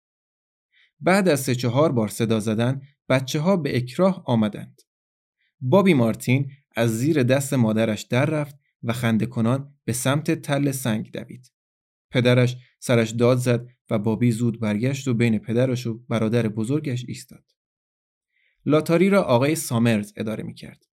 بعد 1.00 1.28
از 1.30 1.40
سه 1.40 1.56
چهار 1.56 1.92
بار 1.92 2.08
صدا 2.08 2.40
زدن 2.40 2.82
بچه 3.10 3.40
ها 3.40 3.58
به 3.58 3.78
اکراه 3.78 4.24
آمدند. 4.26 4.82
بابی 5.62 5.94
مارتین 5.94 6.52
از 6.76 6.98
زیر 6.98 7.24
دست 7.24 7.54
مادرش 7.54 8.02
در 8.02 8.26
رفت 8.26 8.56
و 8.84 8.94
خنده 8.94 9.26
کنان 9.26 9.74
به 9.86 9.94
سمت 9.94 10.32
تل 10.32 10.72
سنگ 10.72 11.12
دوید. 11.12 11.52
پدرش 12.12 12.58
سرش 12.80 13.10
داد 13.10 13.38
زد 13.38 13.68
و 13.90 14.00
بابی 14.00 14.32
زود 14.32 14.60
برگشت 14.60 15.08
و 15.08 15.14
بین 15.14 15.40
پدرش 15.40 15.88
و 15.88 16.00
برادر 16.10 16.48
بزرگش 16.48 17.06
ایستاد. 17.08 17.44
لاتاری 18.66 19.10
را 19.10 19.24
آقای 19.24 19.56
سامرز 19.56 20.14
اداره 20.16 20.44
می 20.44 20.54
کرد. 20.54 20.84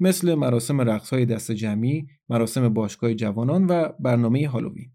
مثل 0.00 0.34
مراسم 0.34 0.80
رقص 0.80 1.10
های 1.10 1.26
دست 1.26 1.52
جمعی، 1.52 2.08
مراسم 2.28 2.68
باشگاه 2.68 3.14
جوانان 3.14 3.66
و 3.66 3.88
برنامه 4.00 4.48
هالووین. 4.48 4.92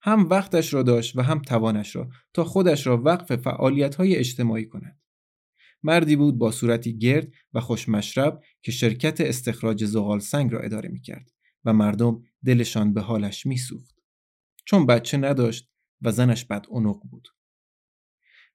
هم 0.00 0.28
وقتش 0.28 0.74
را 0.74 0.82
داشت 0.82 1.16
و 1.16 1.22
هم 1.22 1.38
توانش 1.38 1.96
را 1.96 2.10
تا 2.34 2.44
خودش 2.44 2.86
را 2.86 3.02
وقف 3.02 3.36
فعالیت 3.36 3.94
های 3.94 4.16
اجتماعی 4.16 4.64
کند. 4.64 4.98
مردی 5.82 6.16
بود 6.16 6.38
با 6.38 6.50
صورتی 6.50 6.98
گرد 6.98 7.32
و 7.52 7.60
خوشمشرب 7.60 8.42
که 8.62 8.72
شرکت 8.72 9.20
استخراج 9.20 9.84
زغال 9.84 10.18
سنگ 10.18 10.52
را 10.52 10.60
اداره 10.60 10.88
می 10.88 11.00
کرد 11.00 11.30
و 11.64 11.72
مردم 11.72 12.22
دلشان 12.44 12.94
به 12.94 13.00
حالش 13.00 13.46
می 13.46 13.56
سوخت. 13.56 13.94
چون 14.64 14.86
بچه 14.86 15.16
نداشت 15.16 15.68
و 16.02 16.12
زنش 16.12 16.44
بد 16.44 16.66
اونق 16.68 17.00
بود. 17.10 17.28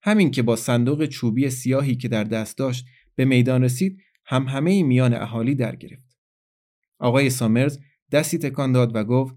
همین 0.01 0.31
که 0.31 0.41
با 0.41 0.55
صندوق 0.55 1.05
چوبی 1.05 1.49
سیاهی 1.49 1.95
که 1.95 2.07
در 2.07 2.23
دست 2.23 2.57
داشت 2.57 2.85
به 3.15 3.25
میدان 3.25 3.63
رسید 3.63 4.01
هم 4.25 4.47
همه 4.47 4.83
میان 4.83 5.13
اهالی 5.13 5.55
در 5.55 5.75
گرفت. 5.75 6.17
آقای 6.99 7.29
سامرز 7.29 7.79
دستی 8.11 8.37
تکان 8.37 8.71
داد 8.71 8.95
و 8.95 9.03
گفت 9.03 9.35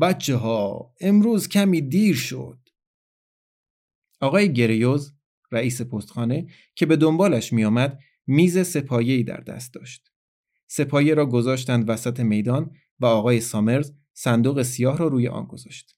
بچه 0.00 0.36
ها 0.36 0.94
امروز 1.00 1.48
کمی 1.48 1.80
دیر 1.80 2.14
شد. 2.14 2.58
آقای 4.20 4.52
گریوز 4.52 5.12
رئیس 5.52 5.82
پستخانه 5.82 6.46
که 6.74 6.86
به 6.86 6.96
دنبالش 6.96 7.52
میآمد 7.52 7.98
میز 8.26 8.66
سپایه‌ای 8.66 9.22
در 9.22 9.36
دست 9.36 9.74
داشت. 9.74 10.12
سپایه 10.66 11.14
را 11.14 11.26
گذاشتند 11.26 11.90
وسط 11.90 12.20
میدان 12.20 12.76
و 13.00 13.06
آقای 13.06 13.40
سامرز 13.40 13.92
صندوق 14.12 14.62
سیاه 14.62 14.98
را 14.98 15.06
روی 15.06 15.28
آن 15.28 15.44
گذاشت. 15.44 15.96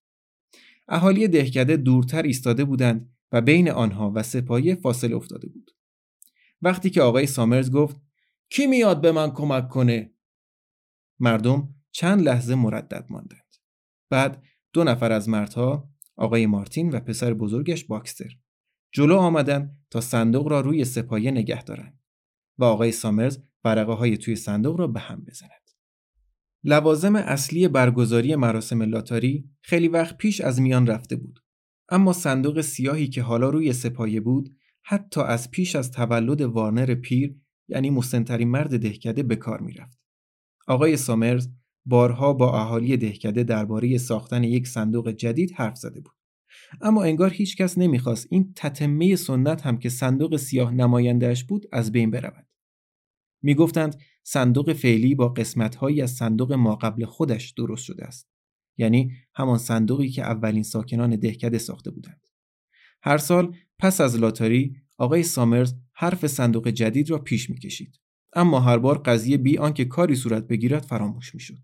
اهالی 0.89 1.29
دهکده 1.29 1.77
دورتر 1.77 2.23
ایستاده 2.23 2.65
بودند 2.65 3.15
و 3.33 3.41
بین 3.41 3.71
آنها 3.71 4.13
و 4.15 4.23
سپایه 4.23 4.75
فاصله 4.75 5.17
افتاده 5.17 5.49
بود. 5.49 5.71
وقتی 6.63 6.91
که 6.91 7.03
آقای 7.03 7.27
سامرز 7.27 7.71
گفت 7.71 7.97
کی 8.51 8.67
میاد 8.67 9.01
به 9.01 9.13
من 9.13 9.31
کمک 9.31 9.69
کنه؟ 9.69 10.15
مردم 11.19 11.75
چند 11.91 12.23
لحظه 12.23 12.55
مردد 12.55 13.07
ماندند. 13.11 13.44
بعد 14.15 14.43
دو 14.73 14.85
نفر 14.85 15.13
از 15.13 15.29
مردها 15.29 15.91
آقای 16.17 16.47
مارتین 16.47 16.91
و 16.91 17.01
پسر 17.01 17.35
بزرگش 17.35 17.85
باکستر 17.85 18.31
جلو 18.93 19.17
آمدن 19.17 19.77
تا 19.91 20.01
صندوق 20.01 20.49
را 20.49 20.61
روی 20.61 20.85
سپایه 20.85 21.31
نگه 21.31 21.63
دارند 21.63 22.01
و 22.59 22.65
آقای 22.65 22.93
سامرز 22.93 23.39
برقه 23.63 23.93
های 23.93 24.17
توی 24.17 24.37
صندوق 24.37 24.81
را 24.81 24.87
به 24.87 25.01
هم 25.01 25.25
بزند. 25.25 25.71
لوازم 26.65 27.17
اصلی 27.17 27.69
برگزاری 27.69 28.37
مراسم 28.37 28.83
لاتاری 28.83 29.51
خیلی 29.61 29.89
وقت 29.89 30.17
پیش 30.17 30.41
از 30.41 30.61
میان 30.61 30.87
رفته 30.87 31.17
بود. 31.17 31.41
اما 31.89 32.13
صندوق 32.13 32.61
سیاهی 32.61 33.09
که 33.09 33.23
حالا 33.23 33.51
روی 33.51 33.73
سپایه 33.73 34.21
بود 34.21 34.57
حتی 34.83 35.21
از 35.21 35.51
پیش 35.51 35.77
از 35.77 35.91
تولد 35.91 36.41
وارنر 36.41 36.95
پیر 36.95 37.37
یعنی 37.69 37.91
مسنترین 37.91 38.49
مرد 38.49 38.81
دهکده 38.81 39.23
به 39.23 39.37
کار 39.37 39.61
می‌رفت. 39.61 39.99
آقای 40.67 40.97
سامرز 40.97 41.49
بارها 41.87 42.33
با 42.33 42.61
اهالی 42.61 42.97
دهکده 42.97 43.43
درباره 43.43 43.99
ساختن 43.99 44.45
یک 44.45 44.69
صندوق 44.69 45.11
جدید 45.11 45.53
حرف 45.53 45.77
زده 45.77 46.01
بود. 46.01 46.15
اما 46.81 47.03
انگار 47.03 47.31
هیچ 47.31 47.57
کس 47.57 47.79
نمی‌خواست 47.79 48.27
این 48.31 48.53
تتمه 48.57 49.17
سنت 49.17 49.67
هم 49.67 49.79
که 49.79 49.89
صندوق 49.89 50.37
سیاه 50.37 50.75
نمایندهش 50.75 51.45
بود 51.45 51.67
از 51.73 51.93
بین 51.93 52.11
برود. 52.11 52.47
می‌گفتند 53.43 54.01
صندوق 54.23 54.73
فعلی 54.73 55.15
با 55.15 55.29
قسمتهایی 55.29 56.03
از 56.03 56.11
صندوق 56.11 56.53
ما 56.53 56.77
قبل 56.77 57.05
خودش 57.05 57.51
درست 57.51 57.85
شده 57.85 58.05
است. 58.05 58.29
یعنی 58.79 59.13
همان 59.35 59.59
صندوقی 59.59 60.09
که 60.09 60.23
اولین 60.23 60.63
ساکنان 60.63 61.17
دهکده 61.17 61.59
ساخته 61.59 61.91
بودند. 61.91 62.27
هر 63.03 63.19
سال 63.19 63.57
پس 63.79 64.01
از 64.01 64.19
لاتاری 64.19 64.77
آقای 64.99 65.23
سامرز 65.23 65.75
حرف 65.93 66.27
صندوق 66.27 66.69
جدید 66.69 67.11
را 67.11 67.19
پیش 67.19 67.51
می‌کشید. 67.51 68.01
اما 68.33 68.61
هر 68.61 68.79
بار 68.79 68.99
قضیه 68.99 69.37
بی 69.37 69.59
آنکه 69.59 69.85
کاری 69.85 70.15
صورت 70.15 70.47
بگیرد 70.47 70.83
فراموش 70.83 71.35
می‌شد. 71.35 71.59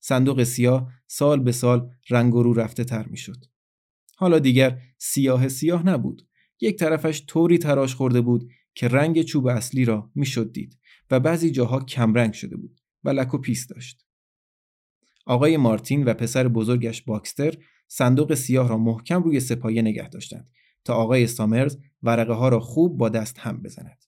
صندوق 0.00 0.42
سیاه 0.42 0.92
سال 1.06 1.40
به 1.40 1.52
سال 1.52 1.90
رنگ 2.10 2.34
و 2.34 2.42
رو 2.42 2.52
رفته 2.52 2.84
تر 2.84 3.06
می‌شد. 3.06 3.44
حالا 4.16 4.38
دیگر 4.38 4.82
سیاه 4.98 5.48
سیاه 5.48 5.86
نبود. 5.86 6.26
یک 6.60 6.76
طرفش 6.76 7.24
طوری 7.26 7.58
تراش 7.58 7.94
خورده 7.94 8.20
بود 8.20 8.50
که 8.74 8.88
رنگ 8.88 9.22
چوب 9.22 9.46
اصلی 9.46 9.84
را 9.84 10.10
می‌شد 10.14 10.52
دید 10.52 10.78
و 11.10 11.20
بعضی 11.20 11.50
جاها 11.50 11.80
کمرنگ 11.80 12.32
شده 12.32 12.56
بود 12.56 12.80
و 13.04 13.08
لک 13.10 13.34
و 13.34 13.38
پیس 13.38 13.66
داشت. 13.66 14.06
آقای 15.26 15.56
مارتین 15.56 16.04
و 16.04 16.14
پسر 16.14 16.48
بزرگش 16.48 17.02
باکستر 17.02 17.54
صندوق 17.88 18.34
سیاه 18.34 18.68
را 18.68 18.78
محکم 18.78 19.22
روی 19.22 19.40
سه‌پایه 19.40 19.82
نگه 19.82 20.08
داشتند 20.08 20.50
تا 20.84 20.94
آقای 20.94 21.26
سامرز 21.26 21.78
ورقه 22.02 22.32
ها 22.32 22.48
را 22.48 22.60
خوب 22.60 22.98
با 22.98 23.08
دست 23.08 23.38
هم 23.38 23.62
بزند. 23.62 24.04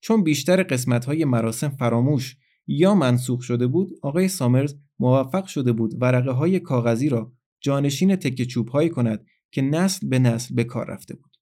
چون 0.00 0.24
بیشتر 0.24 0.62
قسمت 0.62 1.04
های 1.04 1.24
مراسم 1.24 1.68
فراموش 1.68 2.36
یا 2.68 2.94
منسوخ 2.94 3.42
شده 3.42 3.66
بود 3.66 3.90
آقای 4.02 4.28
سامرز 4.28 4.74
موفق 4.98 5.46
شده 5.46 5.72
بود 5.72 6.02
ورقه 6.02 6.30
های 6.30 6.60
کاغذی 6.60 7.08
را 7.08 7.32
جانشین 7.60 8.16
تکه 8.16 8.46
چوب 8.46 8.68
هایی 8.68 8.88
کند 8.88 9.26
که 9.52 9.62
نسل 9.62 10.08
به 10.08 10.18
نسل 10.18 10.54
به 10.54 10.64
کار 10.64 10.86
رفته 10.86 11.14
بود. 11.14 11.36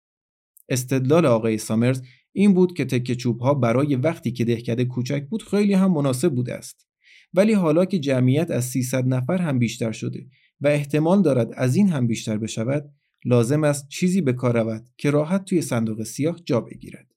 استدلال 0.68 1.26
آقای 1.26 1.58
سامرز 1.58 2.02
این 2.32 2.54
بود 2.54 2.74
که 2.74 2.84
تکه 2.84 3.14
چوب 3.14 3.40
ها 3.40 3.54
برای 3.54 3.96
وقتی 3.96 4.32
که 4.32 4.44
دهکده 4.44 4.84
کوچک 4.84 5.26
بود 5.28 5.42
خیلی 5.42 5.74
هم 5.74 5.92
مناسب 5.92 6.34
بوده 6.34 6.54
است. 6.54 6.86
ولی 7.34 7.52
حالا 7.52 7.84
که 7.84 7.98
جمعیت 7.98 8.50
از 8.50 8.64
300 8.64 9.06
نفر 9.06 9.38
هم 9.38 9.58
بیشتر 9.58 9.92
شده 9.92 10.26
و 10.60 10.68
احتمال 10.68 11.22
دارد 11.22 11.52
از 11.54 11.76
این 11.76 11.88
هم 11.88 12.06
بیشتر 12.06 12.38
بشود 12.38 12.92
لازم 13.24 13.64
است 13.64 13.88
چیزی 13.88 14.20
به 14.20 14.32
کار 14.32 14.60
رود 14.60 14.88
که 14.96 15.10
راحت 15.10 15.44
توی 15.44 15.62
صندوق 15.62 16.02
سیاه 16.02 16.40
جا 16.44 16.60
بگیرد. 16.60 17.15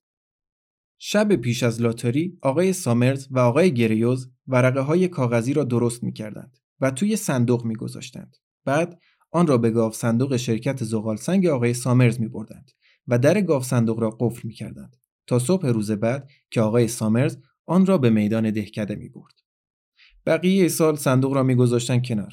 شب 1.02 1.36
پیش 1.36 1.62
از 1.62 1.82
لاتاری 1.82 2.38
آقای 2.42 2.72
سامرز 2.72 3.28
و 3.30 3.38
آقای 3.38 3.74
گریوز 3.74 4.30
ورقه 4.46 4.80
های 4.80 5.08
کاغذی 5.08 5.52
را 5.52 5.64
درست 5.64 6.02
می 6.02 6.12
کردند 6.12 6.58
و 6.80 6.90
توی 6.90 7.16
صندوق 7.16 7.64
می 7.64 7.74
گذاشتند. 7.74 8.36
بعد 8.64 9.00
آن 9.30 9.46
را 9.46 9.58
به 9.58 9.70
گاف 9.70 9.94
صندوق 9.94 10.36
شرکت 10.36 10.84
زغال 10.84 11.16
سنگ 11.16 11.46
آقای 11.46 11.74
سامرز 11.74 12.20
می 12.20 12.28
بردند 12.28 12.70
و 13.08 13.18
در 13.18 13.40
گاف 13.40 13.64
صندوق 13.64 14.00
را 14.00 14.10
قفل 14.10 14.48
می 14.48 14.54
کردند 14.54 14.96
تا 15.26 15.38
صبح 15.38 15.68
روز 15.68 15.90
بعد 15.90 16.30
که 16.50 16.60
آقای 16.60 16.88
سامرز 16.88 17.36
آن 17.66 17.86
را 17.86 17.98
به 17.98 18.10
میدان 18.10 18.50
دهکده 18.50 18.94
می 18.94 19.08
برد. 19.08 19.34
بقیه 20.26 20.68
سال 20.68 20.96
صندوق 20.96 21.32
را 21.32 21.42
می 21.42 21.54
گذاشتن 21.54 22.00
کنار. 22.02 22.32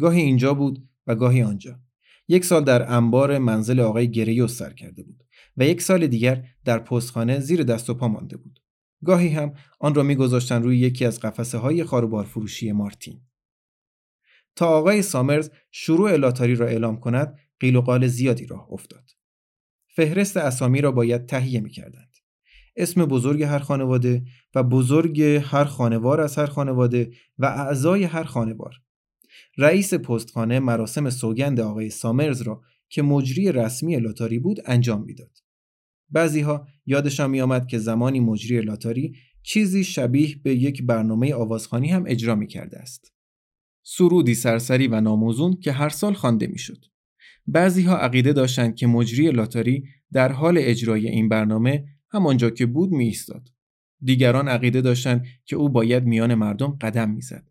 گاهی 0.00 0.22
اینجا 0.22 0.54
بود 0.54 0.88
و 1.06 1.14
گاهی 1.14 1.42
آنجا. 1.42 1.80
یک 2.28 2.44
سال 2.44 2.64
در 2.64 2.92
انبار 2.92 3.38
منزل 3.38 3.80
آقای 3.80 4.10
گریوز 4.10 4.56
سر 4.56 4.72
کرده 4.72 5.02
بود 5.02 5.24
و 5.56 5.64
یک 5.64 5.82
سال 5.82 6.06
دیگر 6.06 6.44
در 6.64 6.78
پستخانه 6.78 7.40
زیر 7.40 7.62
دست 7.62 7.90
و 7.90 7.94
پا 7.94 8.08
مانده 8.08 8.36
بود. 8.36 8.60
گاهی 9.04 9.28
هم 9.28 9.54
آن 9.80 9.94
را 9.94 10.02
میگذاشتن 10.02 10.62
روی 10.62 10.78
یکی 10.78 11.04
از 11.04 11.20
قفسه 11.20 11.58
های 11.58 11.84
خاروبار 11.84 12.24
فروشی 12.24 12.72
مارتین. 12.72 13.20
تا 14.56 14.66
آقای 14.66 15.02
سامرز 15.02 15.50
شروع 15.70 16.16
لاتاری 16.16 16.54
را 16.54 16.66
اعلام 16.66 17.00
کند 17.00 17.38
قیل 17.60 17.76
و 17.76 17.80
قال 17.80 18.06
زیادی 18.06 18.46
راه 18.46 18.72
افتاد. 18.72 19.10
فهرست 19.96 20.36
اسامی 20.36 20.80
را 20.80 20.92
باید 20.92 21.26
تهیه 21.26 21.60
می 21.60 21.70
کردند. 21.70 22.14
اسم 22.76 23.04
بزرگ 23.04 23.42
هر 23.42 23.58
خانواده 23.58 24.24
و 24.54 24.62
بزرگ 24.62 25.22
هر 25.22 25.64
خانوار 25.64 26.20
از 26.20 26.38
هر 26.38 26.46
خانواده 26.46 27.10
و 27.38 27.46
اعضای 27.46 28.04
هر 28.04 28.24
خانوار. 28.24 28.74
رئیس 29.58 29.94
پستخانه 29.94 30.60
مراسم 30.60 31.10
سوگند 31.10 31.60
آقای 31.60 31.90
سامرز 31.90 32.42
را 32.42 32.62
که 32.88 33.02
مجری 33.02 33.52
رسمی 33.52 33.96
لاتاری 33.96 34.38
بود 34.38 34.58
انجام 34.66 35.04
می‌داد. 35.04 35.43
بعضیها 36.10 36.66
یادشان 36.86 37.30
می 37.30 37.40
آمد 37.40 37.66
که 37.66 37.78
زمانی 37.78 38.20
مجری 38.20 38.60
لاتاری 38.60 39.14
چیزی 39.42 39.84
شبیه 39.84 40.36
به 40.42 40.54
یک 40.54 40.82
برنامه 40.82 41.34
آوازخانی 41.34 41.88
هم 41.88 42.04
اجرا 42.06 42.34
می 42.34 42.46
کرده 42.46 42.78
است. 42.78 43.12
سرودی 43.86 44.34
سرسری 44.34 44.88
و 44.88 45.00
ناموزون 45.00 45.60
که 45.60 45.72
هر 45.72 45.88
سال 45.88 46.14
خوانده 46.14 46.46
می‌شد. 46.46 46.84
بعضیها 47.46 47.96
عقیده 47.96 48.32
داشتند 48.32 48.74
که 48.74 48.86
مجری 48.86 49.30
لاتاری 49.30 49.84
در 50.12 50.32
حال 50.32 50.58
اجرای 50.60 51.08
این 51.08 51.28
برنامه 51.28 51.84
همانجا 52.10 52.50
که 52.50 52.66
بود 52.66 52.90
می 52.90 53.04
ایستاد. 53.04 53.48
دیگران 54.02 54.48
عقیده 54.48 54.80
داشتند 54.80 55.24
که 55.44 55.56
او 55.56 55.68
باید 55.68 56.04
میان 56.04 56.34
مردم 56.34 56.78
قدم 56.80 57.10
می‌زد. 57.10 57.48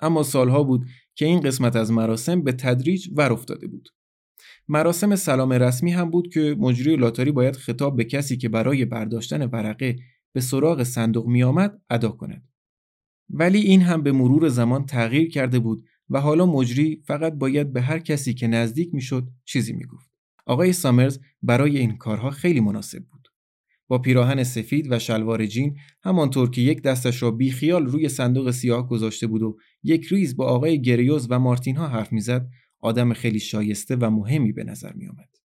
اما 0.00 0.22
سالها 0.22 0.62
بود 0.62 0.86
که 1.14 1.26
این 1.26 1.40
قسمت 1.40 1.76
از 1.76 1.92
مراسم 1.92 2.42
به 2.42 2.52
تدریج 2.52 3.08
ور 3.16 3.32
افتاده 3.32 3.66
بود. 3.66 3.88
مراسم 4.68 5.14
سلام 5.14 5.52
رسمی 5.52 5.92
هم 5.92 6.10
بود 6.10 6.28
که 6.28 6.56
مجری 6.58 6.96
لاتاری 6.96 7.32
باید 7.32 7.56
خطاب 7.56 7.96
به 7.96 8.04
کسی 8.04 8.36
که 8.36 8.48
برای 8.48 8.84
برداشتن 8.84 9.46
ورقه 9.46 9.96
به 10.32 10.40
سراغ 10.40 10.82
صندوق 10.82 11.26
می 11.26 11.42
آمد 11.42 11.80
ادا 11.90 12.08
کند. 12.08 12.48
ولی 13.30 13.58
این 13.58 13.80
هم 13.82 14.02
به 14.02 14.12
مرور 14.12 14.48
زمان 14.48 14.86
تغییر 14.86 15.30
کرده 15.30 15.58
بود 15.58 15.84
و 16.10 16.20
حالا 16.20 16.46
مجری 16.46 17.02
فقط 17.06 17.32
باید 17.32 17.72
به 17.72 17.80
هر 17.80 17.98
کسی 17.98 18.34
که 18.34 18.46
نزدیک 18.46 18.94
می‌شد 18.94 19.28
چیزی 19.44 19.72
می‌گفت. 19.72 20.10
آقای 20.46 20.72
سامرز 20.72 21.18
برای 21.42 21.78
این 21.78 21.96
کارها 21.96 22.30
خیلی 22.30 22.60
مناسب 22.60 22.98
بود. 22.98 23.28
با 23.88 23.98
پیراهن 23.98 24.42
سفید 24.42 24.92
و 24.92 24.98
شلوار 24.98 25.46
جین 25.46 25.76
همانطور 26.02 26.50
که 26.50 26.60
یک 26.60 26.82
دستش 26.82 27.22
را 27.22 27.30
بیخیال 27.30 27.86
روی 27.86 28.08
صندوق 28.08 28.50
سیاه 28.50 28.88
گذاشته 28.88 29.26
بود 29.26 29.42
و 29.42 29.56
یک 29.82 30.06
ریز 30.06 30.36
با 30.36 30.46
آقای 30.46 30.82
گریوز 30.82 31.26
و 31.30 31.38
مارتین 31.38 31.76
ها 31.76 31.88
حرف 31.88 32.12
می‌زد 32.12 32.48
آدم 32.86 33.12
خیلی 33.12 33.40
شایسته 33.40 33.96
و 33.96 34.10
مهمی 34.10 34.52
به 34.52 34.64
نظر 34.64 34.92
می 34.92 35.06
آمد. 35.06 35.36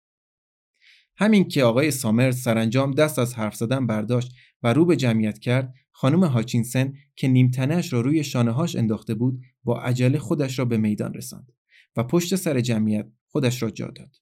همین 1.16 1.48
که 1.48 1.64
آقای 1.64 1.90
سامرز 1.90 2.42
سرانجام 2.42 2.90
دست 2.90 3.18
از 3.18 3.34
حرف 3.34 3.54
زدن 3.54 3.86
برداشت 3.86 4.32
و 4.62 4.72
رو 4.72 4.84
به 4.84 4.96
جمعیت 4.96 5.38
کرد 5.38 5.74
خانم 5.90 6.24
هاچینسن 6.24 6.94
که 7.16 7.28
نیمتنش 7.28 7.92
را 7.92 8.00
روی 8.00 8.24
شانههاش 8.24 8.76
انداخته 8.76 9.14
بود 9.14 9.40
با 9.64 9.80
عجله 9.80 10.18
خودش 10.18 10.58
را 10.58 10.64
به 10.64 10.76
میدان 10.76 11.14
رساند 11.14 11.52
و 11.96 12.04
پشت 12.04 12.36
سر 12.36 12.60
جمعیت 12.60 13.12
خودش 13.26 13.62
را 13.62 13.70
جا 13.70 13.90
داد. 13.90 14.16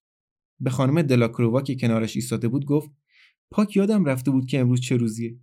به 0.60 0.70
خانم 0.70 1.02
دلاکرووا 1.02 1.62
که 1.62 1.76
کنارش 1.76 2.16
ایستاده 2.16 2.48
بود 2.48 2.64
گفت 2.64 2.90
پاک 3.50 3.76
یادم 3.76 4.04
رفته 4.04 4.30
بود 4.30 4.46
که 4.46 4.60
امروز 4.60 4.80
چه 4.80 4.96
روزیه؟ 4.96 5.38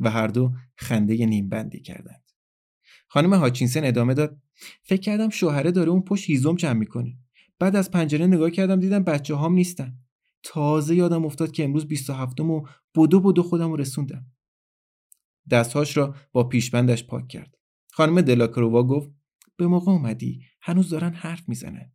و 0.00 0.10
هر 0.10 0.26
دو 0.26 0.52
خنده 0.76 1.26
نیم 1.26 1.48
بندی 1.48 1.80
کردند. 1.80 2.23
خانم 3.14 3.34
هاچینسن 3.34 3.84
ادامه 3.84 4.14
داد. 4.14 4.38
فکر 4.82 5.00
کردم 5.00 5.28
شوهره 5.28 5.70
داره 5.70 5.90
اون 5.90 6.02
پشت 6.02 6.30
هیزم 6.30 6.54
جمع 6.54 6.78
می‌کنه. 6.78 7.18
بعد 7.58 7.76
از 7.76 7.90
پنجره 7.90 8.26
نگاه 8.26 8.50
کردم 8.50 8.80
دیدم 8.80 9.04
بچه 9.04 9.34
هام 9.34 9.54
نیستن. 9.54 9.98
تازه 10.42 10.94
یادم 10.94 11.24
افتاد 11.24 11.52
که 11.52 11.64
امروز 11.64 11.88
27 11.88 12.40
و 12.40 12.66
بدو 12.94 13.20
بدو 13.20 13.42
خودم 13.42 13.70
رو 13.70 13.76
رسوندم. 13.76 14.26
دستهاش 15.50 15.96
را 15.96 16.14
با 16.32 16.44
پیشبندش 16.44 17.06
پاک 17.06 17.28
کرد. 17.28 17.54
خانم 17.92 18.20
دلاکرووا 18.20 18.82
گفت 18.82 19.10
به 19.56 19.66
موقع 19.66 19.92
اومدی 19.92 20.40
هنوز 20.62 20.90
دارن 20.90 21.12
حرف 21.12 21.48
می‌زنن. 21.48 21.92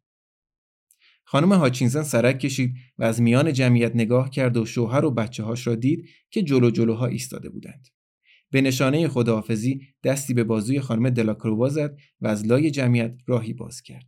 خانم 1.23 1.53
هاچینسن 1.53 2.03
سرک 2.03 2.39
کشید 2.39 2.75
و 2.97 3.03
از 3.03 3.21
میان 3.21 3.53
جمعیت 3.53 3.95
نگاه 3.95 4.29
کرد 4.29 4.57
و 4.57 4.65
شوهر 4.65 5.05
و 5.05 5.11
بچه 5.11 5.43
هاش 5.43 5.67
را 5.67 5.75
دید 5.75 6.09
که 6.29 6.43
جلو 6.43 6.71
جلوها 6.71 7.05
ایستاده 7.05 7.49
بودند. 7.49 7.87
به 8.51 8.61
نشانه 8.61 9.07
خداحافظی 9.07 9.81
دستی 10.03 10.33
به 10.33 10.43
بازوی 10.43 10.81
خانم 10.81 11.09
دلاکرووا 11.09 11.69
زد 11.69 11.97
و 12.21 12.27
از 12.27 12.45
لای 12.45 12.71
جمعیت 12.71 13.17
راهی 13.27 13.53
باز 13.53 13.81
کرد. 13.81 14.07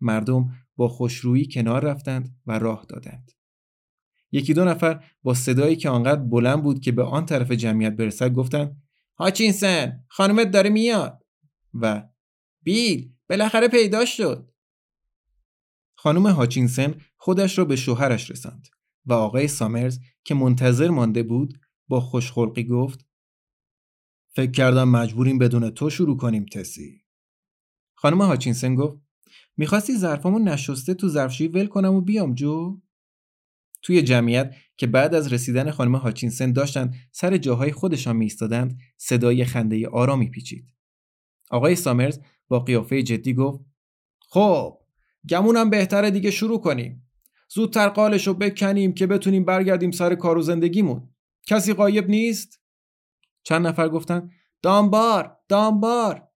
مردم 0.00 0.50
با 0.76 0.88
خوشرویی 0.88 1.48
کنار 1.48 1.84
رفتند 1.84 2.36
و 2.46 2.58
راه 2.58 2.86
دادند. 2.88 3.32
یکی 4.32 4.54
دو 4.54 4.64
نفر 4.64 5.04
با 5.22 5.34
صدایی 5.34 5.76
که 5.76 5.88
آنقدر 5.88 6.20
بلند 6.20 6.62
بود 6.62 6.80
که 6.80 6.92
به 6.92 7.02
آن 7.02 7.26
طرف 7.26 7.50
جمعیت 7.50 7.96
برسد 7.96 8.32
گفتند 8.32 8.82
هاچینسن 9.18 10.04
خانمت 10.08 10.50
داره 10.50 10.70
میاد 10.70 11.24
و 11.74 12.08
بیل 12.62 13.12
بالاخره 13.28 13.68
پیدا 13.68 14.04
شد 14.04 14.50
خانم 15.94 16.26
هاچینسن 16.26 16.94
خودش 17.16 17.58
را 17.58 17.64
به 17.64 17.76
شوهرش 17.76 18.30
رساند 18.30 18.68
و 19.06 19.12
آقای 19.12 19.48
سامرز 19.48 19.98
که 20.24 20.34
منتظر 20.34 20.88
مانده 20.88 21.22
بود 21.22 21.60
با 21.88 22.00
خوشخلقی 22.00 22.64
گفت 22.64 23.07
فکر 24.38 24.50
کردم 24.50 24.88
مجبوریم 24.88 25.38
بدون 25.38 25.70
تو 25.70 25.90
شروع 25.90 26.16
کنیم 26.16 26.44
تسی. 26.44 27.04
خانم 27.94 28.22
هاچینسن 28.22 28.74
گفت 28.74 28.96
می‌خواستی 29.56 29.96
ظرفامو 29.96 30.38
نشسته 30.38 30.94
تو 30.94 31.08
ظرفشویی 31.08 31.48
ول 31.48 31.66
کنم 31.66 31.94
و 31.94 32.00
بیام 32.00 32.34
جو؟ 32.34 32.80
توی 33.82 34.02
جمعیت 34.02 34.54
که 34.76 34.86
بعد 34.86 35.14
از 35.14 35.32
رسیدن 35.32 35.70
خانم 35.70 35.96
هاچینسن 35.96 36.52
داشتن 36.52 36.94
سر 37.12 37.36
جاهای 37.36 37.72
خودشان 37.72 38.16
میستادند 38.16 38.78
صدای 38.96 39.44
خنده 39.44 39.88
آرامی 39.88 40.30
پیچید 40.30 40.74
آقای 41.50 41.76
سامرز 41.76 42.20
با 42.48 42.60
قیافه 42.60 43.02
جدی 43.02 43.34
گفت 43.34 43.64
خب 44.20 44.78
گمونم 45.28 45.70
بهتره 45.70 46.10
دیگه 46.10 46.30
شروع 46.30 46.60
کنیم. 46.60 47.08
زودتر 47.48 47.88
قالشو 47.88 48.34
بکنیم 48.34 48.92
که 48.94 49.06
بتونیم 49.06 49.44
برگردیم 49.44 49.90
سر 49.90 50.14
کار 50.14 50.38
و 50.38 50.42
زندگیمون. 50.42 51.08
کسی 51.46 51.72
قایب 51.72 52.10
نیست؟ 52.10 52.67
چند 53.42 53.66
نفر 53.66 53.88
گفتن 53.88 54.30
دامبار 54.62 55.36
دامبار. 55.48 56.28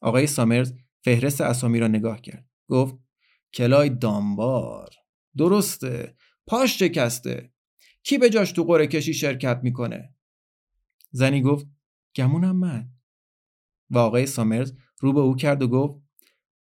آقای 0.00 0.26
سامرز 0.26 0.72
فهرست 1.04 1.40
اسامی 1.40 1.80
را 1.80 1.88
نگاه 1.88 2.20
کرد. 2.20 2.48
گفت 2.68 2.96
کلای 3.54 3.88
دامبار. 3.88 4.90
درسته. 5.36 6.16
پاش 6.46 6.78
شکسته. 6.78 7.52
کی 8.02 8.18
به 8.18 8.30
جاش 8.30 8.52
تو 8.52 8.64
قره 8.64 8.86
کشی 8.86 9.14
شرکت 9.14 9.60
می‌کنه؟ 9.62 10.14
زنی 11.10 11.42
گفت 11.42 11.66
گمونم 12.16 12.56
من. 12.56 12.90
و 13.90 13.98
آقای 13.98 14.26
سامرز 14.26 14.72
رو 14.98 15.12
به 15.12 15.20
او 15.20 15.36
کرد 15.36 15.62
و 15.62 15.68
گفت 15.68 16.02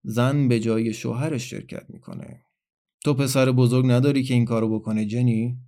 زن 0.02 0.48
به 0.48 0.60
جای 0.60 0.92
شوهرش 0.92 1.50
شرکت 1.50 1.90
می‌کنه. 1.90 2.44
تو 3.04 3.14
پسر 3.14 3.52
بزرگ 3.52 3.86
نداری 3.90 4.22
که 4.22 4.34
این 4.34 4.44
کارو 4.44 4.78
بکنه 4.78 5.06
جنی؟ 5.06 5.58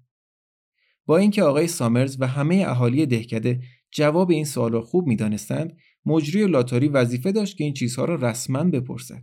با 1.06 1.16
اینکه 1.18 1.42
آقای 1.42 1.66
سامرز 1.66 2.16
و 2.20 2.26
همه 2.26 2.64
اهالی 2.68 3.06
دهکده 3.06 3.62
جواب 3.90 4.30
این 4.30 4.44
سوال 4.44 4.72
را 4.72 4.80
خوب 4.82 5.06
می‌دانستند 5.06 5.76
مجری 6.06 6.46
لاتاری 6.46 6.88
وظیفه 6.88 7.32
داشت 7.32 7.56
که 7.56 7.64
این 7.64 7.74
چیزها 7.74 8.04
را 8.04 8.14
رسما 8.14 8.64
بپرسد. 8.64 9.22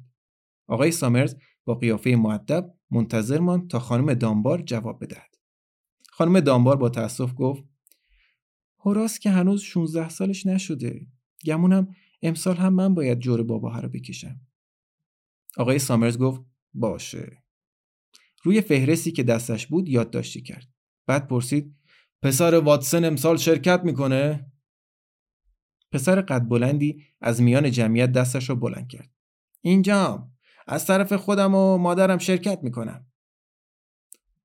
آقای 0.68 0.92
سامرز 0.92 1.36
با 1.66 1.76
قیافه 1.76 2.16
معدب 2.16 2.74
منتظر 2.92 3.40
ماند 3.40 3.70
تا 3.70 3.80
خانم 3.80 4.14
دامبار 4.14 4.62
جواب 4.62 5.04
بدهد. 5.04 5.36
خانم 6.10 6.40
دامبار 6.40 6.76
با 6.76 6.90
تاسف 6.90 7.34
گفت 7.36 7.64
هوراس 8.80 9.20
که 9.20 9.30
هنوز 9.30 9.62
16 9.62 10.10
سالش 10.10 10.46
نشده. 10.46 11.08
گمونم 11.46 11.96
امسال 12.22 12.56
هم 12.56 12.74
من 12.74 12.96
باید 12.96 13.20
جور 13.20 13.44
بابا 13.44 13.80
رو 13.80 13.90
بکشم. 13.90 14.42
آقای 15.58 15.80
سامرز 15.80 16.18
گفت 16.18 16.42
باشه. 16.74 17.44
روی 18.44 18.62
فهرستی 18.62 19.12
که 19.12 19.24
دستش 19.24 19.68
بود 19.68 19.90
یادداشتی 19.90 20.42
کرد. 20.42 20.77
بعد 21.08 21.28
پرسید 21.28 21.76
پسر 22.22 22.56
واتسن 22.56 23.06
امسال 23.06 23.38
شرکت 23.38 23.82
می‌کنه؟ 23.84 24.52
پسر 25.92 26.22
قد 26.22 26.48
بلندی 26.48 27.04
از 27.22 27.42
میان 27.42 27.72
جمعیت 27.72 28.12
دستش 28.12 28.50
را 28.50 28.56
بلند 28.56 28.88
کرد. 28.88 29.12
اینجام 29.62 30.32
از 30.68 30.86
طرف 30.86 31.14
خودم 31.14 31.56
و 31.56 31.78
مادرم 31.78 32.18
شرکت 32.18 32.60
می‌کنم. 32.64 33.08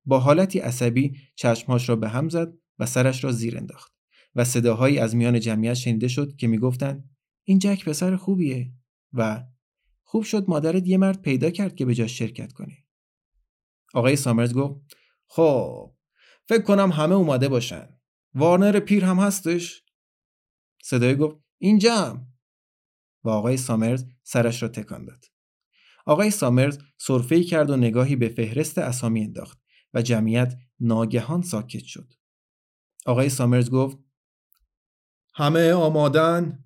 با 0.05 0.19
حالتی 0.19 0.59
عصبی 0.59 1.17
چشمهاش 1.35 1.89
را 1.89 1.97
به 1.97 2.09
هم 2.09 2.29
زد 2.29 2.53
و 2.79 2.87
سرش 2.87 3.25
را 3.25 3.33
زیر 3.33 3.57
انداخت 3.57 3.93
و 4.35 4.45
صداهایی 4.45 4.99
از 4.99 5.17
میان 5.17 5.41
جمعیت 5.41 5.75
شنیده 5.75 6.09
شد 6.09 6.37
که 6.37 6.47
می‌گفتند 6.47 7.11
این 7.45 7.59
جک 7.59 7.85
پسر 7.85 8.17
خوبیه 8.17 8.73
و 9.13 9.45
خوب 10.03 10.23
شد 10.23 10.45
مادرت 10.49 10.87
یه 10.87 10.99
مرد 10.99 11.23
پیدا 11.23 11.51
کرد 11.51 11.75
که 11.75 11.85
به 11.85 11.95
جاش 11.95 12.19
شرکت 12.19 12.53
کنه. 12.53 12.79
آقای 13.95 14.17
سامرز 14.17 14.55
گفت 14.55 14.81
خب 15.27 15.95
فکر 16.49 16.63
کنم 16.63 16.93
همه 16.93 17.15
اومده 17.15 17.49
باشن. 17.49 17.89
وارنر 18.35 18.81
پیر 18.81 19.05
هم 19.05 19.17
هستش؟ 19.17 19.85
صدای 20.83 21.17
گفت 21.17 21.37
اینجام 21.59 22.35
و 23.25 23.29
آقای 23.29 23.57
سامرز 23.57 24.05
سرش 24.23 24.63
را 24.63 24.69
تکان 24.69 25.05
داد. 25.05 25.25
آقای 26.07 26.31
سامرز 26.31 26.79
سرفه‌ای 26.99 27.45
کرد 27.45 27.71
و 27.71 27.77
نگاهی 27.77 28.17
به 28.17 28.29
فهرست 28.29 28.79
اسامی 28.79 29.25
انداخت 29.25 29.59
و 29.95 30.03
جمعیت 30.03 30.55
ناگهان 30.81 31.43
ساکت 31.43 31.85
شد. 31.85 32.13
آقای 33.07 33.29
سامرز 33.29 33.71
گفت 33.71 33.99
همه 35.35 35.73
آمادن؟ 35.73 36.65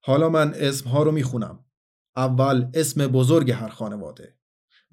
حالا 0.00 0.28
من 0.28 0.54
اسمها 0.54 1.02
رو 1.02 1.12
می‌خونم. 1.12 1.64
اول 2.16 2.70
اسم 2.74 3.06
بزرگ 3.06 3.50
هر 3.50 3.68
خانواده 3.68 4.38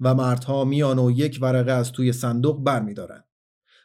و 0.00 0.14
مردها 0.14 0.64
میان 0.64 0.98
و 0.98 1.10
یک 1.10 1.38
ورقه 1.42 1.72
از 1.72 1.92
توی 1.92 2.12
صندوق 2.12 2.64
بر 2.64 2.82
میدارن. 2.82 3.24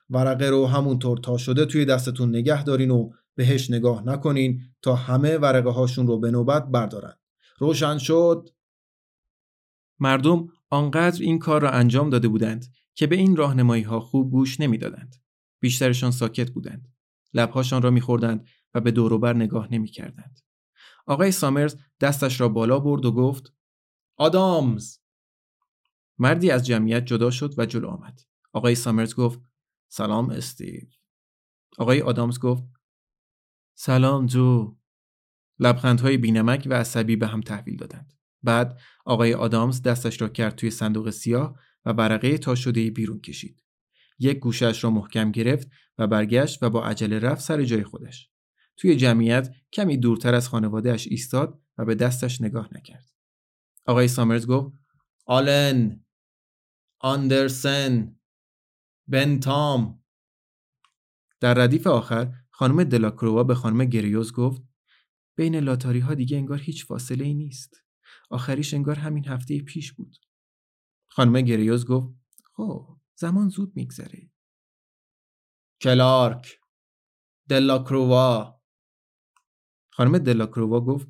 ورقه 0.10 0.50
رو 0.50 0.68
همونطور 0.68 1.18
تا 1.18 1.38
شده 1.38 1.66
توی 1.66 1.86
دستتون 1.86 2.30
نگه 2.30 2.64
دارین 2.64 2.92
و 2.92 3.10
بهش 3.36 3.72
نگاه 3.72 4.04
نکنین 4.06 4.62
تا 4.82 4.96
همه 4.96 5.38
ورقه 5.38 5.70
هاشون 5.70 6.08
رو 6.08 6.20
به 6.20 6.32
نوبت 6.32 6.68
بردارن. 6.68 7.14
روشن 7.60 7.98
شد؟ 7.98 8.50
مردم 10.00 10.48
آنقدر 10.70 11.22
این 11.22 11.40
کار 11.40 11.62
را 11.62 11.72
انجام 11.72 12.10
داده 12.10 12.28
بودند 12.28 12.66
که 12.96 13.08
به 13.08 13.16
این 13.16 13.36
راهنمایی 13.36 13.84
ها 13.84 14.00
خوب 14.00 14.32
گوش 14.32 14.60
نمی‌دادند. 14.60 15.16
بیشترشان 15.60 16.12
ساکت 16.12 16.52
بودند. 16.52 16.94
لبهاشان 17.34 17.82
را 17.82 17.92
میخوردند 17.92 18.48
و 18.74 18.82
به 18.82 18.92
دوروبر 18.92 19.36
نگاه 19.36 19.74
نمی‌کردند. 19.74 20.40
آقای 21.06 21.32
سامرز 21.32 21.76
دستش 22.00 22.42
را 22.42 22.50
بالا 22.50 22.80
برد 22.80 23.06
و 23.06 23.12
گفت 23.12 23.54
آدامز 24.18 24.98
مردی 26.18 26.52
از 26.52 26.66
جمعیت 26.66 27.06
جدا 27.06 27.32
شد 27.32 27.54
و 27.60 27.66
جلو 27.66 27.88
آمد. 27.88 28.22
آقای 28.54 28.76
سامرز 28.76 29.16
گفت 29.16 29.40
سلام 29.88 30.30
استیو. 30.30 30.82
آقای 31.78 32.02
آدامز 32.02 32.40
گفت 32.40 32.64
سلام 33.76 34.26
جو. 34.26 34.78
لبخندهای 35.60 36.18
بینمک 36.18 36.68
و 36.70 36.74
عصبی 36.74 37.16
به 37.16 37.28
هم 37.28 37.42
تحویل 37.42 37.78
دادند. 37.78 38.14
بعد 38.44 38.80
آقای 39.06 39.34
آدامز 39.34 39.82
دستش 39.82 40.22
را 40.22 40.30
کرد 40.30 40.56
توی 40.56 40.72
صندوق 40.72 41.10
سیاه 41.10 41.60
و 41.86 41.94
ورقه 41.94 42.38
تا 42.38 42.56
شده 42.56 42.92
بیرون 42.92 43.22
کشید. 43.22 43.64
یک 44.20 44.40
گوشش 44.40 44.84
را 44.84 44.90
محکم 44.90 45.32
گرفت 45.32 45.70
و 45.98 46.08
برگشت 46.08 46.64
و 46.64 46.70
با 46.70 46.86
عجله 46.86 47.20
رفت 47.20 47.42
سر 47.42 47.64
جای 47.64 47.84
خودش. 47.84 48.30
توی 48.78 48.96
جمعیت 48.96 49.56
کمی 49.74 49.98
دورتر 49.98 50.36
از 50.36 50.50
خانوادهش 50.50 51.08
ایستاد 51.08 51.62
و 51.78 51.86
به 51.86 51.96
دستش 51.96 52.42
نگاه 52.42 52.70
نکرد. 52.72 53.06
آقای 53.86 54.08
سامرز 54.08 54.48
گفت 54.48 54.74
آلن 55.26 56.06
آندرسن 57.00 58.16
بنتام 59.08 60.04
در 61.40 61.54
ردیف 61.54 61.88
آخر 61.88 62.34
خانم 62.50 62.84
دلاکروا 62.84 63.44
به 63.44 63.56
خانم 63.56 63.86
گریوز 63.86 64.34
گفت 64.34 64.62
بین 65.36 65.56
لاتاری 65.56 66.00
ها 66.00 66.14
دیگه 66.14 66.38
انگار 66.38 66.60
هیچ 66.60 66.86
فاصله 66.86 67.26
ای 67.26 67.34
نیست. 67.34 67.84
آخریش 68.30 68.74
انگار 68.74 68.96
همین 68.96 69.28
هفته 69.28 69.62
پیش 69.62 69.94
بود. 69.94 70.16
خانم 71.08 71.42
گریوز 71.42 71.86
گفت 71.86 72.16
خب 72.54 72.98
زمان 73.16 73.50
زود 73.50 73.76
میگذره. 73.76 74.32
کلارک 75.82 76.60
دلاکروا 77.50 78.62
خانم 79.90 80.18
دلاکروا 80.18 80.82
گفت 80.82 81.08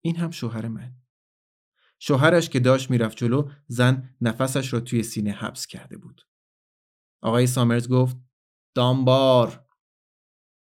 این 0.00 0.16
هم 0.16 0.30
شوهر 0.30 0.68
من. 0.68 0.96
شوهرش 1.98 2.48
که 2.48 2.60
داشت 2.60 2.90
می‌رفت 2.90 3.16
جلو 3.16 3.50
زن 3.66 4.16
نفسش 4.20 4.72
را 4.72 4.80
توی 4.80 5.02
سینه 5.02 5.32
حبس 5.32 5.66
کرده 5.66 5.96
بود. 5.96 6.29
آقای 7.22 7.46
سامرز 7.46 7.88
گفت 7.88 8.16
دامبار 8.74 9.66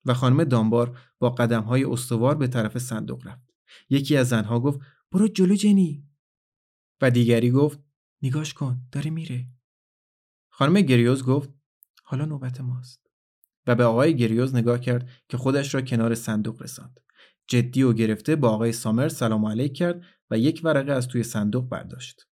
و 0.06 0.14
خانم 0.14 0.44
دامبار 0.44 1.00
با 1.20 1.30
قدم 1.30 1.64
های 1.64 1.84
استوار 1.84 2.36
به 2.36 2.48
طرف 2.48 2.78
صندوق 2.78 3.28
رفت. 3.28 3.50
یکی 3.90 4.18
از 4.18 4.30
زنها 4.30 4.60
گفت 4.60 4.80
برو 5.12 5.28
جلو 5.28 5.56
جنی 5.56 6.08
و 7.02 7.12
دیگری 7.12 7.52
گفت 7.52 7.80
نگاش 8.22 8.54
کن 8.54 8.82
داره 8.92 9.10
میره. 9.10 9.48
خانم 10.50 10.82
گریوز 10.82 11.24
گفت 11.24 11.50
حالا 12.04 12.26
نوبت 12.26 12.62
ماست 12.62 13.08
و 13.68 13.76
به 13.76 13.84
آقای 13.84 14.18
گریوز 14.18 14.56
نگاه 14.56 14.80
کرد 14.80 15.10
که 15.30 15.38
خودش 15.38 15.76
را 15.76 15.82
کنار 15.82 16.16
صندوق 16.16 16.62
رساند. 16.62 17.00
جدی 17.48 17.84
و 17.84 17.94
گرفته 17.94 18.36
با 18.36 18.50
آقای 18.50 18.72
سامر 18.72 19.08
سلام 19.08 19.46
علیک 19.46 19.74
کرد 19.74 20.04
و 20.32 20.38
یک 20.38 20.62
ورقه 20.64 20.92
از 20.92 21.08
توی 21.08 21.24
صندوق 21.24 21.70
برداشت. 21.70 22.29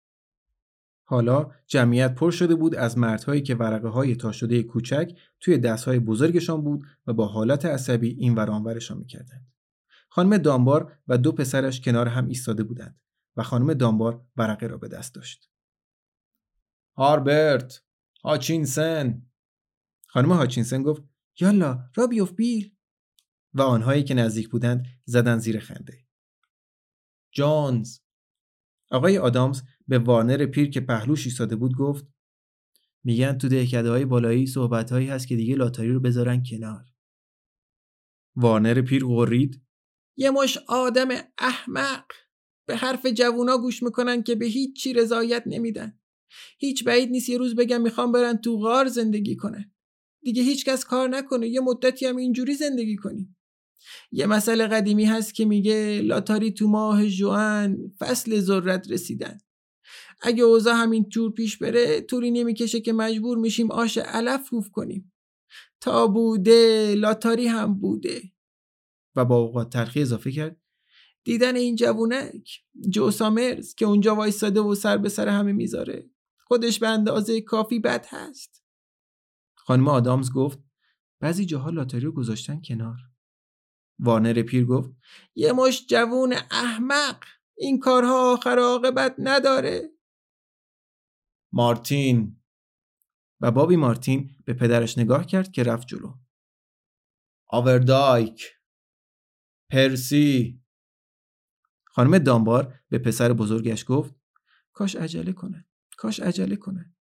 حالا 1.09 1.51
جمعیت 1.67 2.15
پر 2.15 2.31
شده 2.31 2.55
بود 2.55 2.75
از 2.75 2.99
مردهایی 2.99 3.43
که 3.43 3.55
ورقه 3.55 3.89
های 3.89 4.17
تا 4.17 4.33
شده 4.33 4.63
کوچک 4.63 5.19
توی 5.41 5.59
دستهای 5.59 5.99
بزرگشان 5.99 6.63
بود 6.63 6.87
و 7.07 7.13
با 7.13 7.27
حالت 7.27 7.67
عصبی 7.67 8.09
این 8.09 8.35
ورانورشان 8.35 8.99
می‌کردند. 8.99 9.53
خانم 10.09 10.39
دامبار 10.39 10.99
و 11.09 11.19
دو 11.19 11.33
پسرش 11.33 11.81
کنار 11.81 12.09
هم 12.09 12.27
ایستاده 12.27 12.63
بودند 12.63 13.01
و 13.37 13.43
خانم 13.43 13.75
دامبار 13.75 14.27
ورقه 14.37 14.67
را 14.67 14.79
به 14.79 14.89
دست 14.89 15.15
داشت. 15.15 15.51
هاربرت 16.97 17.83
هاچینسن 18.25 19.23
خانم 20.07 20.33
هاچینسن 20.33 20.83
گفت 20.83 21.03
یالا 21.41 21.91
را 21.95 22.07
بیوف 22.07 22.33
بیل 22.33 22.75
و 23.55 23.63
آنهایی 23.63 24.05
که 24.05 24.15
نزدیک 24.15 24.49
بودند 24.49 24.87
زدن 25.05 25.39
زیر 25.39 25.61
خنده. 25.61 26.07
جونز 27.33 27.99
آقای 28.91 29.19
آدامز 29.19 29.63
به 29.89 29.99
وارنر 29.99 30.47
پیر 30.47 30.71
که 30.71 30.81
پهلوش 30.81 31.27
ایستاده 31.27 31.57
بود 31.57 31.77
گفت 31.77 32.07
میگن 33.05 33.39
تو 33.39 33.49
دهکده 33.49 33.91
های 33.91 34.05
بالایی 34.05 34.47
صحبت 34.47 34.93
هایی 34.93 35.07
هست 35.07 35.29
که 35.29 35.37
دیگه 35.37 35.55
لاتاری 35.55 35.93
رو 35.93 36.01
بذارن 36.01 36.43
کنار. 36.43 36.85
وارنر 38.37 38.83
پیر 38.83 39.05
غرید 39.05 39.63
یه 40.17 40.31
مش 40.31 40.59
آدم 40.69 41.09
احمق 41.39 42.05
به 42.67 42.77
حرف 42.77 43.07
جوونا 43.07 43.59
گوش 43.59 43.83
می‌کنن 43.83 44.23
که 44.23 44.35
به 44.35 44.47
هیچ 44.47 44.77
چی 44.77 44.93
رضایت 44.93 45.43
نمیدن. 45.47 45.99
هیچ 46.59 46.85
بعید 46.85 47.11
نیست 47.11 47.29
یه 47.29 47.39
روز 47.39 47.55
بگم 47.55 47.81
می‌خوام 47.81 48.13
برن 48.13 48.37
تو 48.37 48.59
غار 48.59 48.89
زندگی 48.89 49.37
کنن. 49.37 49.73
دیگه 50.23 50.43
هیچکس 50.43 50.85
کار 50.85 51.09
نکنه 51.09 51.49
یه 51.49 51.61
مدتی 51.61 52.07
هم 52.07 52.17
اینجوری 52.17 52.55
زندگی 52.55 52.97
کنیم. 52.97 53.37
یه 54.13 54.27
مسئله 54.27 54.67
قدیمی 54.67 55.05
هست 55.05 55.35
که 55.35 55.45
میگه 55.45 56.01
لاتاری 56.05 56.53
تو 56.53 56.69
ماه 56.69 57.07
جوان 57.07 57.93
فصل 57.99 58.41
ذرت 58.41 58.91
رسیدن 58.91 59.39
اگه 60.23 60.43
اوضاع 60.43 60.75
همین 60.75 61.09
طور 61.09 61.33
پیش 61.33 61.59
بره 61.59 62.01
طوری 62.01 62.31
نمی‌کشه 62.31 62.81
که 62.81 62.93
مجبور 62.93 63.39
میشیم 63.39 63.71
آش 63.71 63.99
علف 63.99 64.49
روف 64.49 64.71
کنیم. 64.71 65.13
تا 65.81 66.07
بوده 66.07 66.95
لاتاری 66.95 67.47
هم 67.47 67.79
بوده. 67.79 68.23
و 69.17 69.25
با 69.25 69.37
اوقات 69.37 69.71
ترخی 69.71 70.03
اضافه 70.03 70.33
کرد. 70.33 70.61
دیدن 71.25 71.57
این 71.57 71.77
جوونک 71.77 72.65
جو 72.91 73.11
سامرز 73.11 73.75
که 73.75 73.87
اونجا 73.87 74.15
وایستاده 74.15 74.61
و 74.61 74.75
سر 74.75 74.99
به 74.99 75.09
سر 75.09 75.29
همه 75.29 75.53
می‌ذاره 75.53 76.11
خودش 76.47 76.79
به 76.79 76.89
اندازه 76.89 77.41
کافی 77.41 77.79
بد 77.79 78.07
هست. 78.09 78.65
خانم 79.55 79.89
آدامز 79.89 80.33
گفت 80.33 80.59
بعضی 81.21 81.47
جاها 81.47 81.71
لاتاری 81.71 82.05
رو 82.05 82.13
گذاشتن 82.13 82.61
کنار. 82.69 82.97
وارنر 83.99 84.43
پیر 84.43 84.65
گفت 84.65 84.91
یه 85.35 85.53
مش 85.53 85.87
جوون 85.87 86.35
احمق 86.51 87.25
این 87.59 87.79
کارها 87.79 88.33
آخر 88.33 88.59
عاقبت 88.59 89.15
نداره. 89.19 89.96
مارتین. 91.57 92.43
و 93.41 93.51
بابی 93.51 93.77
مارتین 93.77 94.31
به 94.45 94.55
پدرش 94.55 94.99
نگاه 94.99 95.27
کرد 95.27 95.53
که 95.53 95.63
رفت 95.63 95.87
جلو. 95.87 96.15
آوردایک. 97.47 98.43
پرسی. 99.71 100.63
خانم 101.85 102.19
دامبار 102.19 102.81
به 102.89 102.99
پسر 102.99 103.33
بزرگش 103.33 103.85
گفت 103.89 104.15
کاش 104.73 104.97
عجله 104.97 105.33
کنه 105.33 105.69
کاش 105.97 106.21
عجله 106.21 106.57
کنه. 106.57 106.95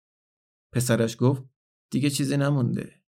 پسرش 0.72 1.15
گفت 1.20 1.44
دیگه 1.91 2.10
چیزی 2.10 2.38
نمونده. 2.38 3.04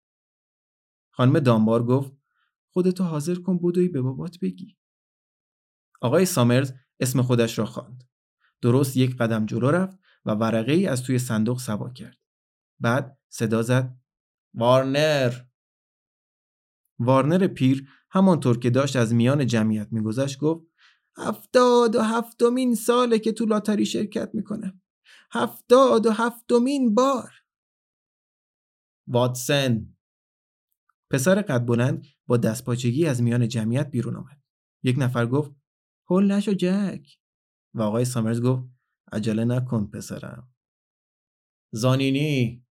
خانم 1.11 1.39
دامبار 1.39 1.85
گفت 1.85 2.13
خودتو 2.69 3.05
حاضر 3.05 3.35
کن 3.35 3.59
بدوی 3.63 3.89
به 3.89 4.03
بابات 4.03 4.39
بگی. 4.39 4.79
آقای 6.01 6.27
سامرز 6.27 6.73
اسم 7.01 7.23
خودش 7.23 7.59
را 7.59 7.67
خواند. 7.67 8.05
درست 8.63 8.97
یک 8.97 9.17
قدم 9.17 9.47
جلو 9.47 9.71
رفت 9.71 10.06
و 10.27 10.31
ورقه 10.31 10.73
ای 10.73 10.87
از 10.87 11.03
توی 11.03 11.19
صندوق 11.19 11.59
سوا 11.59 11.91
کرد. 11.91 12.19
بعد 12.81 13.19
صدا 13.29 13.63
زد. 13.63 13.97
وارنر! 14.55 15.33
وارنر 16.99 17.47
پیر 17.47 17.89
همانطور 18.11 18.59
که 18.59 18.71
داشت 18.71 18.97
از 18.97 19.15
میان 19.15 19.47
جمعیت 19.47 19.89
میگذشت 19.91 20.39
گفت 20.39 20.67
هفتاد 21.19 21.97
و 21.97 22.01
هفتمین 22.03 22.75
ساله 22.75 23.19
که 23.19 23.33
تو 23.33 23.45
لاتاری 23.45 23.87
شرکت 23.87 24.31
می‌کنم. 24.35 24.83
هفتاد 25.33 26.07
و 26.07 26.11
هفتمین 26.11 26.95
بار! 26.95 27.33
واتسن! 29.07 29.97
پسر 31.11 31.43
قد 31.43 31.67
بلند 31.67 32.07
با 32.27 32.37
دستپاچگی 32.37 33.07
از 33.07 33.23
میان 33.23 33.49
جمعیت 33.49 33.91
بیرون 33.91 34.17
آمد. 34.17 34.43
یک 34.83 34.97
نفر 34.99 35.27
گفت 35.27 35.53
هول 36.11 36.33
نشو 36.33 36.53
جک! 36.53 37.19
و 37.75 37.83
آقای 37.83 38.05
سامرز 38.05 38.43
گفت 38.43 38.76
عجله 39.13 39.45
نکن 39.45 39.91
پسرم. 39.91 40.55
زانینی 41.73 42.67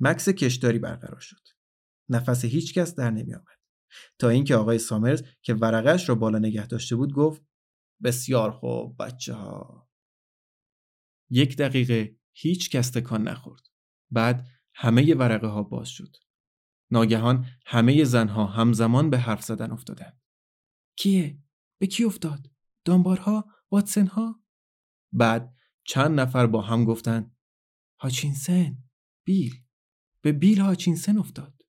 مکس 0.00 0.28
کشداری 0.28 0.78
برقرار 0.78 1.20
شد. 1.20 1.48
نفس 2.08 2.44
هیچ 2.44 2.74
کس 2.74 2.94
در 2.94 3.10
نمی 3.10 3.34
آمد. 3.34 3.58
تا 4.18 4.28
اینکه 4.28 4.56
آقای 4.56 4.78
سامرز 4.78 5.22
که 5.42 5.54
ورقش 5.54 6.08
را 6.08 6.14
بالا 6.14 6.38
نگه 6.38 6.66
داشته 6.66 6.96
بود 6.96 7.12
گفت 7.12 7.42
بسیار 8.02 8.50
خوب 8.50 9.02
بچه 9.02 9.34
ها. 9.34 9.90
یک 11.30 11.56
دقیقه 11.56 12.16
هیچ 12.32 12.70
کس 12.70 12.90
تکان 12.90 13.28
نخورد. 13.28 13.62
بعد 14.10 14.48
همه 14.74 15.14
ورقه 15.14 15.46
ها 15.46 15.62
باز 15.62 15.88
شد. 15.88 16.16
ناگهان 16.90 17.46
همه 17.66 18.04
زنها 18.04 18.46
همزمان 18.46 19.10
به 19.10 19.18
حرف 19.18 19.42
زدن 19.44 19.70
افتادند. 19.70 20.20
کیه؟ 20.98 21.38
به 21.80 21.86
کی 21.86 22.04
افتاد؟ 22.04 22.50
دانبارها؟ 22.84 23.44
واتسنها؟ 23.70 24.43
بعد 25.14 25.54
چند 25.84 26.20
نفر 26.20 26.46
با 26.46 26.62
هم 26.62 26.84
گفتند 26.84 27.36
هاچینسن 28.00 28.78
بیل 29.24 29.54
به 30.20 30.32
بیل 30.32 30.60
هاچینسن 30.60 31.18
افتاد. 31.18 31.62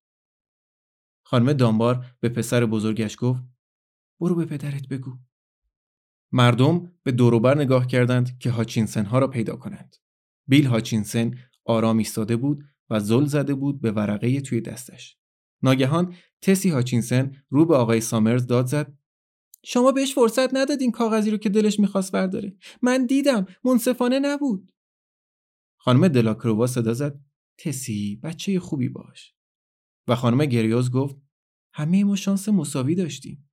خانم 1.22 1.52
دانبار 1.52 2.06
به 2.20 2.28
پسر 2.28 2.66
بزرگش 2.66 3.16
گفت 3.20 3.42
برو 4.20 4.34
به 4.34 4.44
پدرت 4.44 4.88
بگو. 4.88 5.18
مردم 6.32 6.92
به 7.02 7.12
دوروبر 7.12 7.58
نگاه 7.58 7.86
کردند 7.86 8.38
که 8.38 8.50
هاچینسن 8.50 9.04
ها 9.04 9.18
را 9.18 9.28
پیدا 9.28 9.56
کنند. 9.56 9.96
بیل 10.46 10.66
هاچینسن 10.66 11.38
آرام 11.64 11.98
ایستاده 11.98 12.36
بود 12.36 12.64
و 12.90 13.00
زل 13.00 13.24
زده 13.24 13.54
بود 13.54 13.80
به 13.80 13.92
ورقه 13.92 14.40
توی 14.40 14.60
دستش. 14.60 15.18
ناگهان 15.62 16.14
تسی 16.40 16.70
هاچینسن 16.70 17.32
رو 17.48 17.66
به 17.66 17.76
آقای 17.76 18.00
سامرز 18.00 18.46
داد 18.46 18.66
زد 18.66 18.98
شما 19.64 19.92
بهش 19.92 20.14
فرصت 20.14 20.54
ندادین 20.54 20.90
کاغذی 20.90 21.30
رو 21.30 21.36
که 21.36 21.48
دلش 21.48 21.80
می‌خواست 21.80 22.12
برداره. 22.12 22.56
من 22.82 23.06
دیدم 23.06 23.46
منصفانه 23.64 24.18
نبود. 24.18 24.72
خانم 25.76 26.08
دلاکرووا 26.08 26.66
صدا 26.66 26.92
زد. 26.92 27.20
تسی 27.58 28.20
بچه 28.22 28.60
خوبی 28.60 28.88
باش. 28.88 29.34
و 30.08 30.14
خانم 30.14 30.46
گریوز 30.46 30.90
گفت 30.90 31.16
همه 31.72 32.04
ما 32.04 32.16
شانس 32.16 32.48
مساوی 32.48 32.94
داشتیم. 32.94 33.50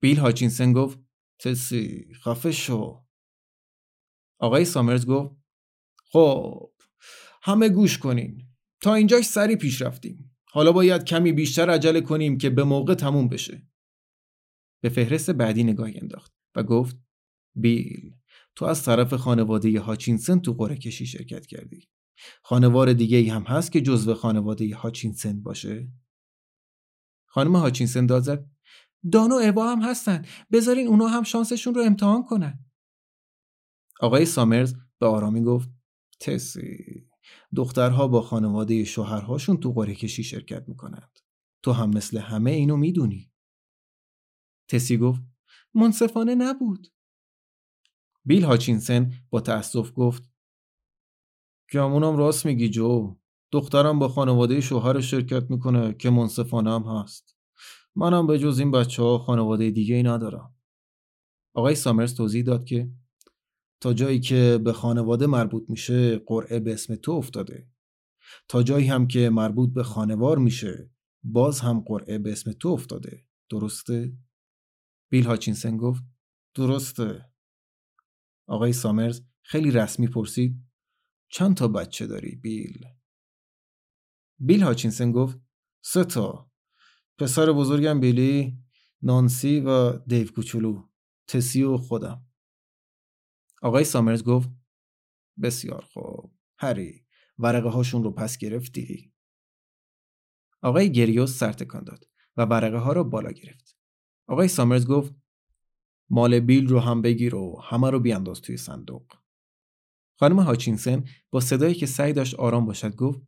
بیل 0.00 0.18
هاچینسن 0.18 0.72
گفت 0.72 0.98
تسی 1.38 2.08
خفه 2.24 2.52
شو. 2.52 3.04
آقای 4.38 4.64
سامرز 4.64 5.06
گفت 5.06 5.36
خب 6.12 6.72
همه 7.42 7.68
گوش 7.68 7.98
کنین. 7.98 8.48
تا 8.80 8.94
اینجاش 8.94 9.24
سری 9.24 9.56
پیش 9.56 9.82
رفتیم. 9.82 10.36
حالا 10.44 10.72
باید 10.72 11.04
کمی 11.04 11.32
بیشتر 11.32 11.70
عجله 11.70 12.00
کنیم 12.00 12.38
که 12.38 12.50
به 12.50 12.64
موقع 12.64 12.94
تموم 12.94 13.28
بشه. 13.28 13.66
به 14.84 14.90
فهرست 14.90 15.30
بعدی 15.30 15.64
نگاهی 15.64 15.98
انداخت 16.00 16.32
و 16.54 16.62
گفت 16.62 16.96
بیل 17.56 18.14
تو 18.56 18.64
از 18.64 18.82
طرف 18.82 19.14
خانواده 19.14 19.80
هاچینسن 19.80 20.38
تو 20.38 20.52
قره 20.52 20.76
کشی 20.76 21.06
شرکت 21.06 21.46
کردی. 21.46 21.88
خانوار 22.42 22.92
دیگه 22.92 23.16
ای 23.16 23.28
هم 23.28 23.42
هست 23.42 23.72
که 23.72 23.80
جزو 23.80 24.14
خانواده 24.14 24.74
هاچینسن 24.74 25.42
باشه. 25.42 25.88
خانم 27.26 27.56
هاچینسن 27.56 28.06
داد 28.06 28.22
زد 28.22 28.46
دان 29.12 29.32
اوا 29.32 29.72
هم 29.72 29.82
هستن. 29.82 30.24
بذارین 30.52 30.86
اونا 30.86 31.06
هم 31.06 31.22
شانسشون 31.22 31.74
رو 31.74 31.82
امتحان 31.82 32.24
کنن. 32.24 32.64
آقای 34.00 34.26
سامرز 34.26 34.74
به 35.00 35.06
آرامی 35.06 35.42
گفت 35.42 35.70
تسی 36.20 36.78
دخترها 37.56 38.08
با 38.08 38.22
خانواده 38.22 38.84
شوهرهاشون 38.84 39.56
تو 39.56 39.72
قره 39.72 39.94
کشی 39.94 40.24
شرکت 40.24 40.68
می‌کنند. 40.68 41.18
تو 41.62 41.72
هم 41.72 41.90
مثل 41.90 42.18
همه 42.18 42.50
اینو 42.50 42.76
می‌دونی. 42.76 43.33
تسی 44.68 44.98
گفت 44.98 45.22
منصفانه 45.74 46.34
نبود. 46.34 46.88
بیل 48.24 48.44
هاچینسن 48.44 49.12
با 49.30 49.40
تأسف 49.40 49.92
گفت 49.94 50.30
گمونم 51.72 52.16
راست 52.16 52.46
میگی 52.46 52.68
جو. 52.68 53.16
دخترم 53.52 53.98
با 53.98 54.08
خانواده 54.08 54.60
شوهر 54.60 55.00
شرکت 55.00 55.50
می‌کنه 55.50 55.94
که 55.94 56.10
منصفانه 56.10 56.70
هم 56.70 56.82
هست. 56.82 57.36
منم 57.96 58.26
به 58.26 58.38
جز 58.38 58.58
این 58.58 58.70
بچه 58.70 59.02
ها 59.02 59.18
خانواده 59.18 59.70
دیگه 59.70 59.94
ای 59.94 60.02
ندارم. 60.02 60.54
آقای 61.54 61.74
سامرز 61.74 62.14
توضیح 62.14 62.44
داد 62.44 62.64
که 62.64 62.90
تا 63.80 63.92
جایی 63.92 64.20
که 64.20 64.60
به 64.64 64.72
خانواده 64.72 65.26
مربوط 65.26 65.70
میشه 65.70 66.18
قرعه 66.18 66.60
به 66.60 66.72
اسم 66.72 66.96
تو 66.96 67.12
افتاده. 67.12 67.68
تا 68.48 68.62
جایی 68.62 68.86
هم 68.86 69.06
که 69.06 69.30
مربوط 69.30 69.74
به 69.74 69.82
خانوار 69.82 70.38
میشه 70.38 70.90
باز 71.22 71.60
هم 71.60 71.80
قرعه 71.80 72.18
به 72.18 72.32
اسم 72.32 72.52
تو 72.52 72.68
افتاده. 72.68 73.26
درسته؟ 73.50 74.12
بیل 75.14 75.26
هاچینسن 75.26 75.76
گفت 75.76 76.02
درسته. 76.54 77.32
آقای 78.46 78.72
سامرز 78.72 79.22
خیلی 79.42 79.70
رسمی 79.70 80.08
پرسید 80.08 80.64
چند 81.28 81.56
تا 81.56 81.68
بچه 81.68 82.06
داری 82.06 82.36
بیل؟ 82.36 82.86
بیل 84.38 84.62
هاچینسن 84.62 85.12
گفت 85.12 85.40
سه 85.84 86.04
تا. 86.04 86.50
پسر 87.18 87.52
بزرگم 87.52 88.00
بیلی 88.00 88.58
نانسی 89.02 89.60
و 89.60 89.98
دیو 89.98 90.28
کوچولو 90.28 90.88
تسی 91.26 91.62
و 91.62 91.76
خودم. 91.76 92.26
آقای 93.62 93.84
سامرز 93.84 94.24
گفت 94.24 94.50
بسیار 95.42 95.84
خوب. 95.92 96.38
هری 96.58 97.06
ورقه 97.38 97.68
هاشون 97.68 98.04
رو 98.04 98.10
پس 98.10 98.38
گرفتی. 98.38 99.12
آقای 100.62 100.92
گریوس 100.92 101.38
سرتکان 101.38 101.84
داد 101.84 102.04
و 102.36 102.42
ورقه 102.42 102.78
ها 102.78 102.92
رو 102.92 103.04
بالا 103.04 103.30
گرفت. 103.30 103.73
آقای 104.26 104.48
سامرز 104.48 104.86
گفت 104.86 105.14
مال 106.10 106.40
بیل 106.40 106.68
رو 106.68 106.80
هم 106.80 107.02
بگیر 107.02 107.34
و 107.34 107.60
همه 107.64 107.90
رو 107.90 108.00
بیانداز 108.00 108.40
توی 108.40 108.56
صندوق. 108.56 109.12
خانم 110.18 110.40
هاچینسن 110.40 111.04
با 111.30 111.40
صدایی 111.40 111.74
که 111.74 111.86
سعی 111.86 112.12
داشت 112.12 112.34
آرام 112.34 112.66
باشد 112.66 112.96
گفت 112.96 113.20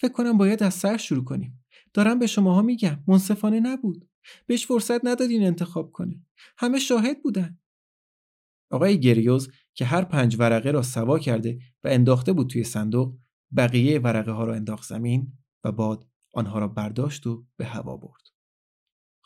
فکر 0.00 0.12
کنم 0.12 0.38
باید 0.38 0.62
از 0.62 0.74
سر 0.74 0.96
شروع 0.96 1.24
کنیم. 1.24 1.64
دارم 1.94 2.18
به 2.18 2.26
شماها 2.26 2.62
میگم 2.62 3.04
منصفانه 3.06 3.60
نبود. 3.60 4.08
بهش 4.46 4.66
فرصت 4.66 5.04
ندادین 5.04 5.46
انتخاب 5.46 5.92
کنه. 5.92 6.24
همه 6.58 6.78
شاهد 6.78 7.22
بودن. 7.22 7.58
آقای 8.70 9.00
گریوز 9.00 9.50
که 9.74 9.84
هر 9.84 10.04
پنج 10.04 10.36
ورقه 10.38 10.70
را 10.70 10.82
سوا 10.82 11.18
کرده 11.18 11.58
و 11.84 11.88
انداخته 11.88 12.32
بود 12.32 12.50
توی 12.50 12.64
صندوق 12.64 13.18
بقیه 13.56 13.98
ورقه 13.98 14.32
ها 14.32 14.44
را 14.44 14.54
انداخت 14.54 14.88
زمین 14.88 15.32
و 15.64 15.72
باد 15.72 16.08
آنها 16.32 16.58
را 16.58 16.68
برداشت 16.68 17.26
و 17.26 17.46
به 17.56 17.64
هوا 17.64 17.96
برد. 17.96 18.33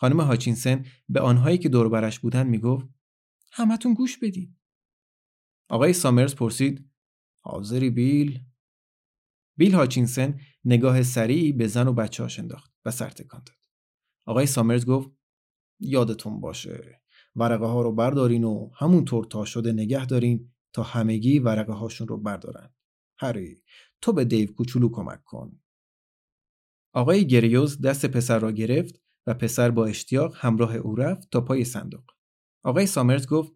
خانم 0.00 0.20
هاچینسن 0.20 0.84
به 1.08 1.20
آنهایی 1.20 1.58
که 1.58 1.68
دور 1.68 1.88
برش 1.88 2.18
بودن 2.20 2.46
می‌گفت 2.46 2.88
همتون 3.52 3.94
گوش 3.94 4.18
بدین. 4.18 4.56
آقای 5.68 5.92
سامرز 5.92 6.34
پرسید 6.34 6.90
حاضری 7.44 7.90
بیل؟ 7.90 8.44
بیل 9.56 9.74
هاچینسن 9.74 10.40
نگاه 10.64 11.02
سریعی 11.02 11.52
به 11.52 11.66
زن 11.66 11.88
و 11.88 11.92
بچه‌هاش 11.92 12.38
انداخت 12.38 12.72
و 12.84 12.90
سر 12.90 13.10
تکان 13.10 13.42
داد. 13.46 13.56
آقای 14.26 14.46
سامرز 14.46 14.86
گفت 14.86 15.10
یادتون 15.80 16.40
باشه 16.40 17.02
ورقه 17.36 17.66
ها 17.66 17.82
رو 17.82 17.92
بردارین 17.92 18.44
و 18.44 18.70
همونطور 18.74 19.24
تا 19.24 19.44
شده 19.44 19.72
نگه 19.72 20.06
دارین 20.06 20.52
تا 20.72 20.82
همگی 20.82 21.38
ورقه 21.38 21.72
هاشون 21.72 22.08
رو 22.08 22.16
بردارن. 22.16 22.74
هری 23.18 23.62
تو 24.00 24.12
به 24.12 24.24
دیو 24.24 24.52
کوچولو 24.52 24.88
کمک 24.88 25.24
کن. 25.24 25.60
آقای 26.92 27.26
گریوز 27.26 27.80
دست 27.80 28.06
پسر 28.06 28.38
را 28.38 28.52
گرفت 28.52 29.07
و 29.28 29.34
پسر 29.34 29.70
با 29.70 29.86
اشتیاق 29.86 30.36
همراه 30.36 30.76
او 30.76 30.94
رفت 30.94 31.30
تا 31.30 31.40
پای 31.40 31.64
صندوق. 31.64 32.04
آقای 32.64 32.86
سامرز 32.86 33.26
گفت 33.26 33.52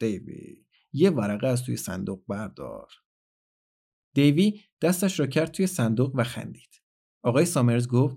دیوی 0.00 0.64
یه 0.92 1.10
ورقه 1.10 1.46
از 1.46 1.62
توی 1.62 1.76
صندوق 1.76 2.22
بردار. 2.28 2.88
دیوی 4.14 4.60
دستش 4.82 5.20
را 5.20 5.26
کرد 5.26 5.50
توی 5.50 5.66
صندوق 5.66 6.12
و 6.14 6.24
خندید. 6.24 6.82
آقای 7.22 7.44
سامرز 7.44 7.88
گفت 7.88 8.16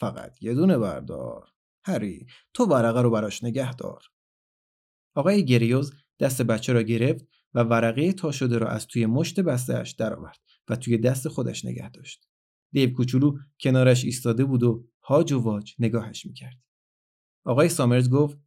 فقط 0.00 0.42
یه 0.42 0.54
دونه 0.54 0.78
بردار. 0.78 1.48
هری 1.84 2.26
تو 2.54 2.64
ورقه 2.64 3.02
رو 3.02 3.10
براش 3.10 3.44
نگه 3.44 3.74
دار. 3.74 4.02
آقای 5.14 5.44
گریوز 5.44 5.92
دست 6.20 6.42
بچه 6.42 6.72
را 6.72 6.82
گرفت 6.82 7.26
و 7.54 7.62
ورقه 7.62 8.12
تا 8.12 8.32
شده 8.32 8.58
را 8.58 8.68
از 8.68 8.86
توی 8.86 9.06
مشت 9.06 9.40
بستهاش 9.40 9.92
درآورد 9.92 10.40
و 10.68 10.76
توی 10.76 10.98
دست 10.98 11.28
خودش 11.28 11.64
نگه 11.64 11.90
داشت. 11.90 12.28
دیو 12.72 12.92
کوچولو 12.92 13.38
کنارش 13.60 14.04
ایستاده 14.04 14.44
بود 14.44 14.62
و 14.62 14.88
هاج 15.08 15.32
و 15.32 15.40
واج 15.40 15.74
نگاهش 15.78 16.26
می‌کرد. 16.26 16.60
آقای 17.44 17.68
سامرز 17.68 18.10
گفت 18.10 18.38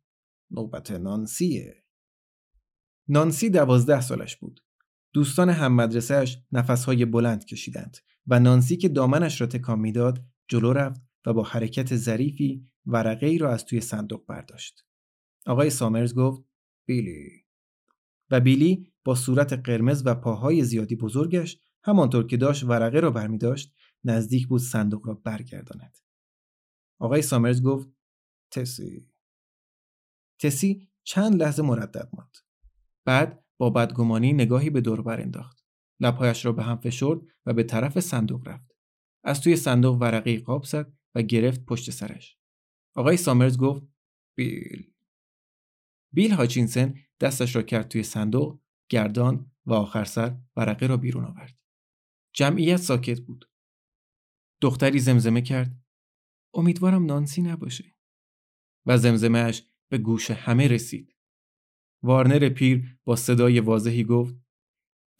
نوبت 0.52 0.92
نانسیه. 0.92 1.84
نانسی 3.08 3.50
دوازده 3.50 4.02
سالش 4.02 4.38
بود. 4.38 4.60
دوستان 5.14 5.50
هم 5.50 5.76
مدرسهش 5.76 6.38
نفسهای 6.52 7.06
بلند 7.06 7.46
کشیدند 7.46 7.98
و 8.28 8.40
نانسی 8.40 8.78
که 8.78 8.90
دامنش 8.90 9.42
را 9.42 9.48
تکان 9.48 9.80
می‌داد 9.80 10.26
جلو 10.48 10.74
رفت 10.74 11.02
و 11.26 11.34
با 11.34 11.44
حرکت 11.44 11.96
ظریفی 11.96 12.68
ورقه 12.86 13.28
ای 13.28 13.38
را 13.38 13.54
از 13.54 13.66
توی 13.66 13.82
صندوق 13.82 14.26
برداشت. 14.26 14.86
آقای 15.46 15.70
سامرز 15.70 16.16
گفت 16.16 16.44
بیلی 16.86 17.46
و 18.32 18.40
بیلی 18.40 18.94
با 19.04 19.16
صورت 19.16 19.54
قرمز 19.54 20.04
و 20.06 20.16
پاهای 20.16 20.64
زیادی 20.64 20.96
بزرگش 20.96 21.60
همانطور 21.84 22.28
که 22.28 22.38
داشت 22.38 22.64
ورقه 22.64 23.00
را 23.00 23.12
برمی 23.12 23.38
داشت 23.38 23.76
نزدیک 24.04 24.48
بود 24.48 24.62
صندوق 24.62 25.08
را 25.08 25.14
برگرداند. 25.14 25.98
آقای 27.00 27.22
سامرز 27.22 27.64
گفت 27.64 27.90
تسی 28.52 29.10
تسی 30.40 30.90
چند 31.04 31.36
لحظه 31.36 31.64
مردد 31.64 32.10
ماند. 32.14 32.38
بعد 33.06 33.46
با 33.58 33.70
بدگمانی 33.70 34.34
نگاهی 34.34 34.70
به 34.70 34.82
دور 34.82 35.02
بر 35.02 35.22
انداخت. 35.22 35.66
لبهایش 36.00 36.46
را 36.46 36.52
به 36.52 36.64
هم 36.64 36.78
فشرد 36.78 37.20
و 37.46 37.54
به 37.54 37.64
طرف 37.64 38.00
صندوق 38.00 38.48
رفت. 38.48 38.76
از 39.24 39.42
توی 39.42 39.56
صندوق 39.56 40.02
ورقه 40.02 40.40
قاب 40.40 40.64
زد 40.64 40.94
و 41.16 41.22
گرفت 41.22 41.66
پشت 41.66 41.92
سرش. 41.92 42.38
آقای 42.96 43.18
سامرز 43.18 43.58
گفت 43.58 43.84
بیل 44.38 44.94
بیل 46.14 46.32
هاچینسن 46.32 46.96
دستش 47.20 47.56
را 47.56 47.62
کرد 47.62 47.88
توی 47.88 48.04
صندوق، 48.04 48.60
گردان 48.90 49.52
و 49.66 49.74
آخر 49.74 50.04
سر 50.04 50.38
ورقه 50.56 50.88
را 50.88 50.98
بیرون 50.98 51.26
آورد. 51.26 51.60
جمعیت 52.34 52.78
ساکت 52.78 53.20
بود. 53.20 53.50
دختری 54.62 55.00
زمزمه 55.00 55.42
کرد 55.42 55.79
امیدوارم 56.54 57.06
نانسی 57.06 57.42
نباشه. 57.42 57.96
و 58.86 58.98
زمزمهش 58.98 59.64
به 59.90 59.98
گوش 59.98 60.32
همه 60.32 60.68
رسید. 60.68 61.16
وارنر 62.04 62.50
پیر 62.50 62.98
با 63.04 63.16
صدای 63.16 63.60
واضحی 63.60 64.04
گفت 64.04 64.36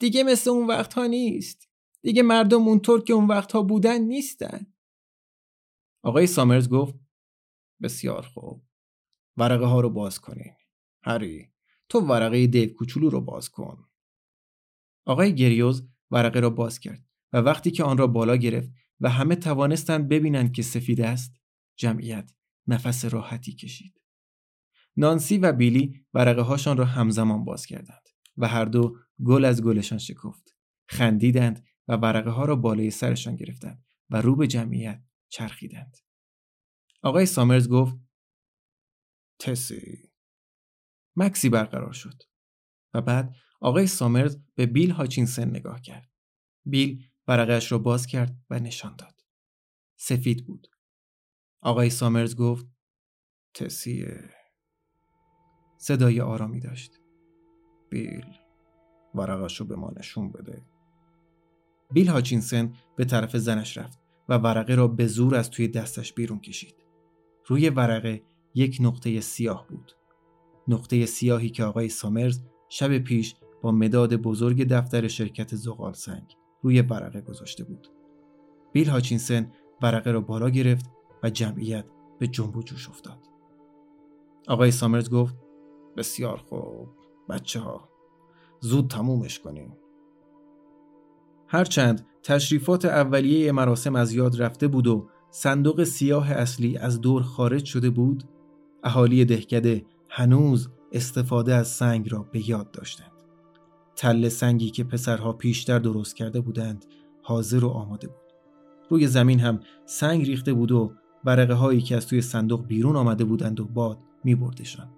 دیگه 0.00 0.24
مثل 0.24 0.50
اون 0.50 0.66
وقتها 0.66 1.06
نیست. 1.06 1.68
دیگه 2.02 2.22
مردم 2.22 2.68
اونطور 2.68 3.04
که 3.04 3.12
اون 3.12 3.26
وقتها 3.26 3.62
بودن 3.62 4.00
نیستن. 4.00 4.74
آقای 6.02 6.26
سامرز 6.26 6.68
گفت 6.68 6.94
بسیار 7.82 8.22
خوب. 8.22 8.66
ورقه 9.36 9.64
ها 9.64 9.80
رو 9.80 9.90
باز 9.90 10.20
کنین. 10.20 10.54
هری 11.04 11.52
تو 11.88 12.00
ورقه 12.00 12.46
دیو 12.46 12.74
کوچولو 12.74 13.10
رو 13.10 13.20
باز 13.20 13.48
کن. 13.48 13.88
آقای 15.06 15.34
گریوز 15.34 15.88
ورقه 16.10 16.40
را 16.40 16.50
باز 16.50 16.80
کرد 16.80 17.04
و 17.32 17.36
وقتی 17.38 17.70
که 17.70 17.84
آن 17.84 17.98
را 17.98 18.06
بالا 18.06 18.36
گرفت 18.36 18.70
و 19.00 19.10
همه 19.10 19.36
توانستند 19.36 20.08
ببینند 20.08 20.52
که 20.52 20.62
سفید 20.62 21.00
است 21.00 21.40
جمعیت 21.76 22.32
نفس 22.66 23.04
راحتی 23.04 23.52
کشید. 23.52 24.00
نانسی 24.96 25.38
و 25.38 25.52
بیلی 25.52 26.06
ورقه 26.14 26.42
هاشان 26.42 26.76
را 26.76 26.84
همزمان 26.84 27.44
باز 27.44 27.66
کردند 27.66 28.08
و 28.36 28.48
هر 28.48 28.64
دو 28.64 28.96
گل 29.24 29.44
از 29.44 29.62
گلشان 29.62 29.98
شکفت. 29.98 30.56
خندیدند 30.88 31.66
و 31.88 31.96
ورقه 31.96 32.30
ها 32.30 32.44
را 32.44 32.56
بالای 32.56 32.90
سرشان 32.90 33.36
گرفتند 33.36 33.84
و 34.10 34.20
رو 34.20 34.36
به 34.36 34.46
جمعیت 34.46 35.02
چرخیدند. 35.28 35.96
آقای 37.02 37.26
سامرز 37.26 37.68
گفت 37.68 37.96
تسی. 39.38 40.10
مکسی 41.16 41.48
برقرار 41.48 41.92
شد 41.92 42.22
و 42.94 43.00
بعد 43.00 43.34
آقای 43.60 43.86
سامرز 43.86 44.36
به 44.54 44.66
بیل 44.66 44.90
هاچینسن 44.90 45.50
نگاه 45.50 45.80
کرد. 45.80 46.10
بیل 46.66 47.09
ورقهش 47.30 47.72
را 47.72 47.78
باز 47.78 48.06
کرد 48.06 48.36
و 48.50 48.58
نشان 48.58 48.96
داد. 48.96 49.24
سفید 49.96 50.46
بود. 50.46 50.68
آقای 51.62 51.90
سامرز 51.90 52.36
گفت 52.36 52.66
تسیه 53.54 54.30
صدای 55.78 56.20
آرامی 56.20 56.60
داشت. 56.60 57.00
بیل 57.90 58.26
ورقش 59.14 59.60
رو 59.60 59.66
به 59.66 59.76
ما 59.76 59.90
نشون 59.96 60.32
بده. 60.32 60.62
بیل 61.92 62.08
هاچینسن 62.08 62.72
به 62.96 63.04
طرف 63.04 63.36
زنش 63.36 63.78
رفت 63.78 63.98
و 64.28 64.38
ورقه 64.38 64.74
را 64.74 64.88
به 64.88 65.06
زور 65.06 65.34
از 65.34 65.50
توی 65.50 65.68
دستش 65.68 66.12
بیرون 66.12 66.40
کشید. 66.40 66.74
روی 67.46 67.68
ورقه 67.68 68.22
یک 68.54 68.78
نقطه 68.80 69.20
سیاه 69.20 69.66
بود. 69.68 69.92
نقطه 70.68 71.06
سیاهی 71.06 71.50
که 71.50 71.64
آقای 71.64 71.88
سامرز 71.88 72.40
شب 72.68 72.98
پیش 72.98 73.34
با 73.62 73.72
مداد 73.72 74.16
بزرگ 74.16 74.68
دفتر 74.68 75.08
شرکت 75.08 75.54
زغال 75.56 75.92
سنگ 75.92 76.39
روی 76.62 76.82
ورقه 76.82 77.20
گذاشته 77.20 77.64
بود. 77.64 77.88
بیل 78.72 78.88
هاچینسن 78.88 79.52
ورقه 79.82 80.10
را 80.10 80.20
بالا 80.20 80.50
گرفت 80.50 80.86
و 81.22 81.30
جمعیت 81.30 81.84
به 82.18 82.26
جنب 82.26 82.56
و 82.56 82.62
جوش 82.62 82.88
افتاد. 82.88 83.18
آقای 84.48 84.70
سامرز 84.70 85.10
گفت 85.10 85.36
بسیار 85.96 86.36
خوب 86.36 86.88
بچه 87.28 87.60
ها 87.60 87.88
زود 88.60 88.88
تمومش 88.88 89.38
کنیم. 89.38 89.76
هرچند 91.46 92.06
تشریفات 92.22 92.84
اولیه 92.84 93.52
مراسم 93.52 93.96
از 93.96 94.12
یاد 94.12 94.42
رفته 94.42 94.68
بود 94.68 94.86
و 94.86 95.08
صندوق 95.30 95.84
سیاه 95.84 96.30
اصلی 96.32 96.76
از 96.76 97.00
دور 97.00 97.22
خارج 97.22 97.64
شده 97.64 97.90
بود 97.90 98.24
اهالی 98.84 99.24
دهکده 99.24 99.84
هنوز 100.08 100.68
استفاده 100.92 101.54
از 101.54 101.68
سنگ 101.68 102.12
را 102.12 102.22
به 102.22 102.48
یاد 102.48 102.70
داشتند. 102.70 103.19
تله 104.00 104.28
سنگی 104.28 104.70
که 104.70 104.84
پسرها 104.84 105.32
پیشتر 105.32 105.78
درست 105.78 106.16
کرده 106.16 106.40
بودند 106.40 106.84
حاضر 107.22 107.64
و 107.64 107.68
آماده 107.68 108.06
بود. 108.06 108.16
روی 108.90 109.06
زمین 109.06 109.40
هم 109.40 109.60
سنگ 109.86 110.26
ریخته 110.26 110.52
بود 110.52 110.72
و 110.72 110.92
برقه 111.24 111.54
هایی 111.54 111.80
که 111.80 111.96
از 111.96 112.06
توی 112.06 112.22
صندوق 112.22 112.66
بیرون 112.66 112.96
آمده 112.96 113.24
بودند 113.24 113.60
و 113.60 113.64
باد 113.64 113.98
می 114.24 114.34
بردشان. 114.34 114.88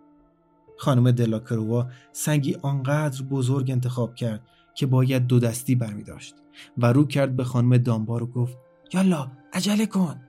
خانم 0.78 1.10
دلاکروا 1.10 1.86
سنگی 2.12 2.56
آنقدر 2.62 3.22
بزرگ 3.22 3.70
انتخاب 3.70 4.14
کرد 4.14 4.46
که 4.74 4.86
باید 4.86 5.26
دو 5.26 5.38
دستی 5.38 5.74
برمی 5.74 6.02
داشت 6.02 6.34
و 6.78 6.92
رو 6.92 7.04
کرد 7.04 7.36
به 7.36 7.44
خانم 7.44 7.76
دامبار 7.76 8.22
و 8.22 8.26
گفت 8.26 8.58
یالا 8.92 9.30
عجله 9.52 9.86
کن 9.86 10.20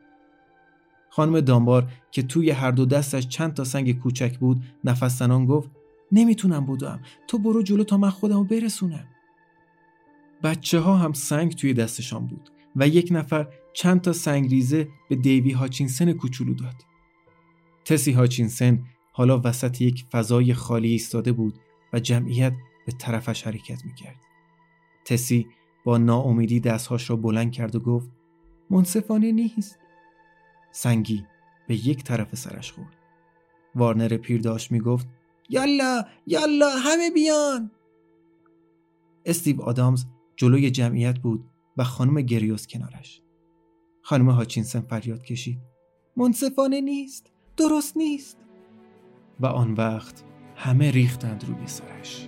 خانم 1.10 1.40
دامبار 1.40 1.92
که 2.12 2.24
توی 2.24 2.50
هر 2.50 2.72
دو 2.72 2.86
دستش 2.86 3.28
چند 3.28 3.54
تا 3.54 3.64
سنگ 3.64 4.00
کوچک 4.00 4.38
بود 4.38 4.64
نفس 4.84 5.22
گفت 5.22 5.70
نمی‌تونم 6.14 6.66
بودم. 6.66 7.02
تو 7.28 7.38
برو 7.38 7.64
جلو 7.64 7.84
تا 7.84 7.98
من 7.98 8.10
خودمو 8.10 8.44
برسونم. 8.44 9.08
بچه 10.44 10.80
ها 10.80 10.98
هم 10.98 11.14
سنگ 11.14 11.54
توی 11.56 11.74
دستشان 11.74 12.28
بود 12.28 12.50
و 12.76 12.88
یک 12.88 13.08
نفر 13.12 13.48
چند 13.74 14.02
تا 14.02 14.14
سنگ 14.14 14.50
ریزه 14.50 14.88
به 15.10 15.16
دیوی 15.16 15.52
هاچینسن 15.52 16.14
کوچولو 16.14 16.54
داد. 16.54 16.76
تسی 17.86 18.12
هاچینسن 18.12 18.84
حالا 19.12 19.42
وسط 19.44 19.82
یک 19.82 20.06
فضای 20.12 20.54
خالی 20.54 20.90
ایستاده 20.90 21.32
بود 21.32 21.60
و 21.94 22.00
جمعیت 22.00 22.54
به 22.86 22.92
طرفش 22.92 23.44
حرکت 23.44 23.86
می‌کرد. 23.86 24.22
تسی 25.06 25.48
با 25.84 25.98
ناامیدی 25.98 26.60
دستهاش 26.60 27.10
را 27.10 27.16
بلند 27.16 27.52
کرد 27.52 27.76
و 27.76 27.80
گفت 27.80 28.12
منصفانه 28.70 29.32
نیست. 29.32 29.80
سنگی 30.72 31.26
به 31.68 31.88
یک 31.88 32.04
طرف 32.04 32.36
سرش 32.36 32.72
خورد. 32.72 32.96
وارنر 33.76 34.18
پیر 34.18 34.42
داشت 34.42 34.72
می‌گفت 34.72 35.08
یالا 35.50 36.06
یالا 36.28 36.70
همه 36.70 37.12
بیان. 37.12 37.72
استیو 39.26 39.62
آدامز 39.62 40.06
جلوی 40.36 40.72
جمعیت 40.72 41.20
بود 41.20 41.46
و 41.78 41.84
خانم 41.84 42.22
گریوس 42.22 42.68
کنارش. 42.68 43.22
خانم 44.02 44.30
هاچینسن 44.30 44.82
فریاد 44.82 45.24
کشید. 45.24 45.60
منصفانه 46.18 46.82
نیست 46.82 47.32
درست 47.58 47.98
نیست. 47.98 48.38
و 49.40 49.46
آن 49.46 49.74
وقت 49.74 50.24
همه 50.56 50.92
ریختند 50.92 51.44
روی 51.44 51.68
سرش. 51.68 52.28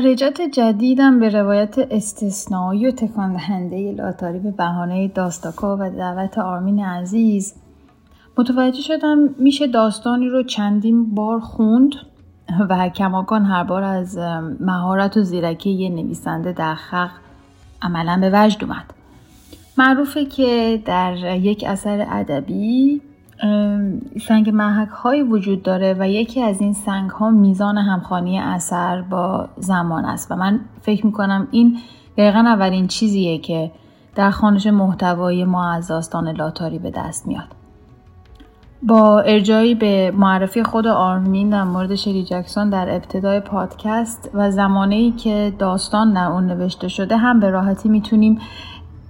در 0.00 0.06
رجت 0.06 0.40
جدیدم 0.40 1.20
به 1.20 1.28
روایت 1.28 1.78
استثنایی 1.78 2.86
و 2.86 2.90
تکان 2.90 3.32
دهنده 3.32 3.92
لاتاری 3.92 4.38
به 4.38 4.50
بهانه 4.50 5.08
داستاکا 5.08 5.76
و 5.80 5.90
دعوت 5.90 6.38
آرمین 6.38 6.84
عزیز. 6.84 7.54
متوجه 8.38 8.80
شدم 8.80 9.18
میشه 9.38 9.66
داستانی 9.66 10.28
رو 10.28 10.42
چندین 10.42 11.14
بار 11.14 11.40
خوند 11.40 11.94
و 12.68 12.88
کماکان 12.88 13.44
هر 13.44 13.64
بار 13.64 13.82
از 13.82 14.18
مهارت 14.60 15.16
و 15.16 15.22
زیرکی 15.22 15.70
یه 15.70 15.88
نویسنده 15.88 16.52
در 16.52 16.74
خلق 16.74 17.10
عملا 17.82 18.18
به 18.20 18.30
وجد 18.34 18.64
اومد. 18.64 18.94
معروفه 19.78 20.24
که 20.24 20.82
در 20.84 21.36
یک 21.36 21.64
اثر 21.66 22.06
ادبی 22.10 23.00
سنگ 24.28 24.50
محک 24.50 24.88
های 24.88 25.22
وجود 25.22 25.62
داره 25.62 25.96
و 25.98 26.08
یکی 26.08 26.42
از 26.42 26.60
این 26.60 26.72
سنگ 26.72 27.10
ها 27.10 27.30
میزان 27.30 27.78
همخانی 27.78 28.38
اثر 28.38 29.02
با 29.02 29.48
زمان 29.56 30.04
است 30.04 30.32
و 30.32 30.36
من 30.36 30.60
فکر 30.80 31.06
می‌کنم 31.06 31.48
این 31.50 31.78
دقیقا 32.16 32.38
اولین 32.38 32.86
چیزیه 32.86 33.38
که 33.38 33.70
در 34.14 34.30
خانش 34.30 34.66
محتوایی 34.66 35.44
ما 35.44 35.70
از 35.70 35.88
داستان 35.88 36.28
لاتاری 36.28 36.78
به 36.78 36.90
دست 36.90 37.26
میاد. 37.26 37.48
با 38.82 39.20
ارجایی 39.20 39.74
به 39.74 40.12
معرفی 40.16 40.62
خود 40.62 40.86
آرمین 40.86 41.50
در 41.50 41.64
مورد 41.64 41.94
شری 41.94 42.24
جکسون 42.24 42.70
در 42.70 42.94
ابتدای 42.94 43.40
پادکست 43.40 44.30
و 44.34 44.50
زمانی 44.50 45.10
که 45.12 45.52
داستان 45.58 46.12
در 46.12 46.26
اون 46.26 46.46
نوشته 46.46 46.88
شده 46.88 47.16
هم 47.16 47.40
به 47.40 47.50
راحتی 47.50 47.88
می‌تونیم 47.88 48.38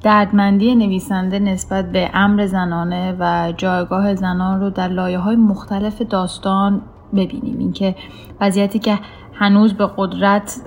دردمندی 0.02 0.74
نویسنده 0.74 1.38
نسبت 1.38 1.92
به 1.92 2.10
امر 2.14 2.46
زنانه 2.46 3.16
و 3.18 3.52
جایگاه 3.56 4.14
زنان 4.14 4.60
رو 4.60 4.70
در 4.70 4.88
لایه 4.88 5.18
های 5.18 5.36
مختلف 5.36 6.02
داستان 6.02 6.82
ببینیم. 7.14 7.58
اینکه 7.58 7.96
وضعیتی 8.40 8.78
که 8.78 8.98
هنوز 9.32 9.74
به 9.74 9.90
قدرت 9.96 10.60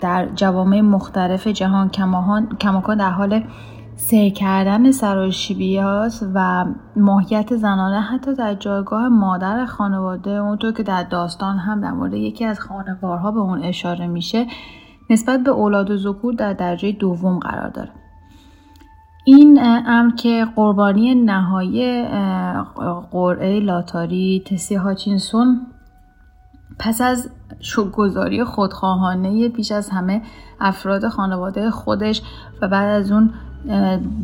در 0.00 0.28
جوامع 0.34 0.80
مختلف 0.80 1.46
جهان 1.46 1.88
کماکان 2.60 2.98
در 2.98 3.10
حال 3.10 3.42
سیر 3.96 4.32
کردن 4.32 4.90
سراشیبیاست 4.90 6.26
و 6.34 6.64
ماهیت 6.96 7.56
زنانه 7.56 8.00
حتی 8.00 8.34
در 8.34 8.54
جایگاه 8.54 9.08
مادر 9.08 9.66
خانواده 9.66 10.30
اونطور 10.30 10.72
که 10.72 10.82
در 10.82 11.02
داستان 11.02 11.58
هم 11.58 11.80
در 11.80 11.90
مورد 11.90 12.14
یکی 12.14 12.44
از 12.44 12.60
خانوارها 12.60 13.30
به 13.30 13.40
اون 13.40 13.62
اشاره 13.62 14.06
میشه 14.06 14.46
نسبت 15.10 15.40
به 15.40 15.50
اولاد 15.50 15.90
و 15.90 15.96
ذکور 15.96 16.34
در 16.34 16.52
درجه 16.52 16.92
دوم 16.92 17.38
قرار 17.38 17.68
داره. 17.68 17.90
این 19.28 19.58
امر 19.86 20.14
که 20.14 20.46
قربانی 20.56 21.14
نهایی 21.14 22.04
قرعه 23.10 23.60
لاتاری 23.60 24.42
تسی 24.46 24.74
هاچینسون 24.74 25.60
پس 26.78 27.00
از 27.00 27.30
شکگذاری 27.60 28.44
خودخواهانه 28.44 29.48
بیش 29.48 29.72
از 29.72 29.90
همه 29.90 30.22
افراد 30.60 31.08
خانواده 31.08 31.70
خودش 31.70 32.22
و 32.62 32.68
بعد 32.68 32.88
از 32.88 33.12
اون 33.12 33.30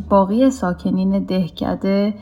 باقی 0.09 0.49
ساکنین 0.49 1.23
دهکده 1.23 2.13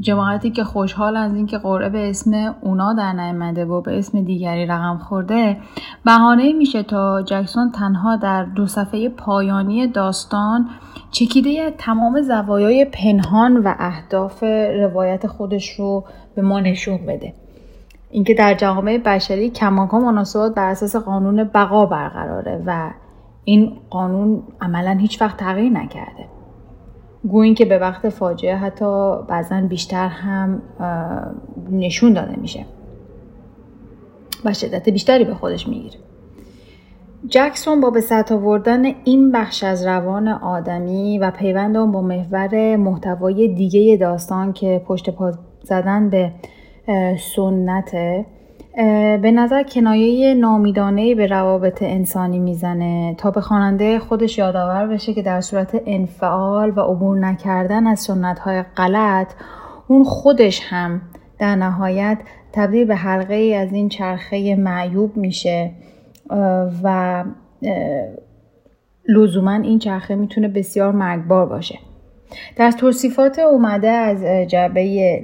جماعتی 0.00 0.50
که 0.50 0.64
خوشحال 0.64 1.16
از 1.16 1.34
اینکه 1.34 1.58
قرعه 1.58 1.88
به 1.88 2.10
اسم 2.10 2.54
اونا 2.60 2.92
در 2.92 3.12
نیامده 3.12 3.64
و 3.64 3.80
به 3.80 3.98
اسم 3.98 4.24
دیگری 4.24 4.66
رقم 4.66 4.98
خورده 4.98 5.60
بهانه 6.04 6.52
میشه 6.52 6.82
تا 6.82 7.22
جکسون 7.22 7.70
تنها 7.70 8.16
در 8.16 8.44
دو 8.44 8.66
صفحه 8.66 9.08
پایانی 9.08 9.86
داستان 9.86 10.68
چکیده 11.14 11.70
تمام 11.78 12.22
زوایای 12.22 12.84
پنهان 12.84 13.56
و 13.56 13.74
اهداف 13.78 14.42
روایت 14.80 15.26
خودش 15.26 15.70
رو 15.70 16.04
به 16.34 16.42
ما 16.42 16.60
نشون 16.60 17.06
بده. 17.06 17.34
اینکه 18.10 18.34
در 18.34 18.54
جامعه 18.54 18.98
بشری 18.98 19.50
کماکان 19.50 20.04
مناسبات 20.04 20.54
بر 20.54 20.70
اساس 20.70 20.96
قانون 20.96 21.44
بقا 21.44 21.86
برقراره 21.86 22.62
و 22.66 22.90
این 23.44 23.72
قانون 23.90 24.42
عملا 24.60 24.90
هیچ 24.90 25.22
وقت 25.22 25.36
تغییر 25.36 25.72
نکرده. 25.72 26.26
گویین 27.28 27.54
که 27.54 27.64
به 27.64 27.78
وقت 27.78 28.08
فاجعه 28.08 28.56
حتی 28.56 29.16
بعضا 29.28 29.60
بیشتر 29.60 30.08
هم 30.08 30.62
نشون 31.70 32.12
داده 32.12 32.36
میشه. 32.36 32.66
و 34.44 34.54
شدت 34.54 34.88
بیشتری 34.88 35.24
به 35.24 35.34
خودش 35.34 35.68
می‌گیره. 35.68 36.03
جکسون 37.28 37.80
با 37.80 37.90
به 37.90 38.00
سطح 38.00 38.34
آوردن 38.34 38.84
این 39.04 39.32
بخش 39.32 39.64
از 39.64 39.86
روان 39.86 40.28
آدمی 40.28 41.18
و 41.18 41.30
پیوند 41.30 41.76
اون 41.76 41.92
با 41.92 42.02
محور 42.02 42.76
محتوای 42.76 43.48
دیگه 43.48 43.96
داستان 43.96 44.52
که 44.52 44.82
پشت 44.86 45.10
پا 45.10 45.32
زدن 45.62 46.10
به 46.10 46.32
سنته 47.36 48.26
به 49.22 49.30
نظر 49.34 49.62
کنایه 49.62 50.34
نامیدانه 50.34 51.14
به 51.14 51.26
روابط 51.26 51.82
انسانی 51.82 52.38
می‌زنه 52.38 53.14
تا 53.18 53.30
به 53.30 53.40
خواننده 53.40 53.98
خودش 53.98 54.38
یادآور 54.38 54.86
بشه 54.86 55.14
که 55.14 55.22
در 55.22 55.40
صورت 55.40 55.82
انفعال 55.86 56.72
و 56.76 56.80
عبور 56.80 57.18
نکردن 57.18 57.86
از 57.86 58.00
سنت 58.00 58.38
های 58.38 58.62
غلط 58.76 59.32
اون 59.88 60.04
خودش 60.04 60.60
هم 60.68 61.00
در 61.38 61.56
نهایت 61.56 62.18
تبدیل 62.52 62.84
به 62.86 62.96
حلقه 62.96 63.34
ای 63.34 63.54
از 63.54 63.72
این 63.72 63.88
چرخه 63.88 64.54
معیوب 64.54 65.16
میشه. 65.16 65.70
و 66.84 67.24
لزوما 69.08 69.52
این 69.52 69.78
چرخه 69.78 70.14
می‌تونه 70.14 70.48
بسیار 70.48 70.92
مرگبار 70.92 71.46
باشه. 71.46 71.78
در 72.56 72.70
توصیفات 72.70 73.38
اومده 73.38 73.88
از 73.88 74.24
جعبه 74.48 75.20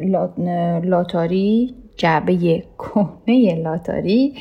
لاتاری 0.85 1.75
جعبه 1.97 2.63
کهنه 2.79 3.63
لاتاری 3.63 4.35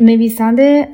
نویسنده 0.00 0.88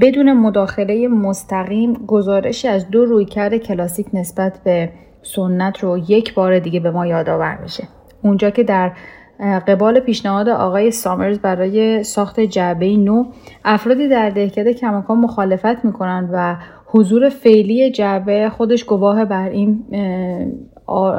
بدون 0.00 0.32
مداخله 0.32 1.08
مستقیم 1.08 1.92
گزارشی 1.92 2.68
از 2.68 2.90
دو 2.90 3.04
رویکرد 3.04 3.56
کلاسیک 3.56 4.06
نسبت 4.12 4.60
به 4.64 4.90
سنت 5.22 5.78
رو 5.78 5.98
یک 6.08 6.34
بار 6.34 6.58
دیگه 6.58 6.80
به 6.80 6.90
ما 6.90 7.06
یادآور 7.06 7.58
میشه. 7.62 7.84
اونجا 8.22 8.50
که 8.50 8.62
در 8.62 8.92
قبال 9.40 10.00
پیشنهاد 10.00 10.48
آقای 10.48 10.90
سامرز 10.90 11.38
برای 11.38 12.04
ساخت 12.04 12.40
جعبه 12.40 12.96
نو 12.96 13.24
افرادی 13.64 14.08
در 14.08 14.30
دهکده 14.30 14.74
کماکان 14.74 15.18
مخالفت 15.18 15.84
می‌کنن 15.84 16.28
و 16.32 16.56
حضور 16.86 17.28
فعلی 17.28 17.90
جعبه 17.90 18.50
خودش 18.50 18.84
گواه 18.84 19.24
بر 19.24 19.48
این 19.48 19.84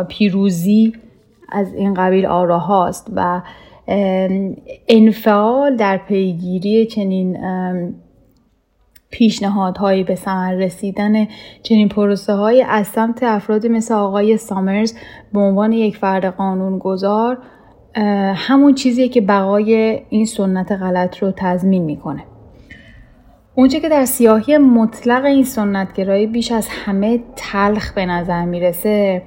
پیروزی 0.07 0.93
از 1.49 1.73
این 1.73 1.93
قبیل 1.93 2.25
آراهاست 2.25 3.11
و 3.15 3.41
انفعال 4.87 5.75
در 5.75 5.97
پیگیری 5.97 6.85
چنین 6.85 7.37
پیشنهادهایی 9.09 10.03
به 10.03 10.15
ثمر 10.15 10.53
رسیدن 10.53 11.27
چنین 11.63 11.89
پروسه 11.89 12.33
های 12.33 12.61
از 12.61 12.87
سمت 12.87 13.23
افرادی 13.23 13.69
مثل 13.69 13.93
آقای 13.93 14.37
سامرز 14.37 14.93
به 15.33 15.39
عنوان 15.39 15.71
یک 15.71 15.97
فرد 15.97 16.25
قانون 16.25 16.77
گذار 16.77 17.37
همون 18.35 18.73
چیزیه 18.73 19.09
که 19.09 19.21
بقای 19.21 19.99
این 20.09 20.25
سنت 20.25 20.71
غلط 20.71 21.17
رو 21.17 21.31
تضمین 21.35 21.83
می‌کنه. 21.83 22.23
اونچه 23.55 23.79
که 23.79 23.89
در 23.89 24.05
سیاهی 24.05 24.57
مطلق 24.57 25.25
این 25.25 25.43
سنتگرایی 25.43 26.27
بیش 26.27 26.51
از 26.51 26.67
همه 26.69 27.19
تلخ 27.35 27.93
به 27.93 28.05
نظر 28.05 28.45
می‌رسه 28.45 29.21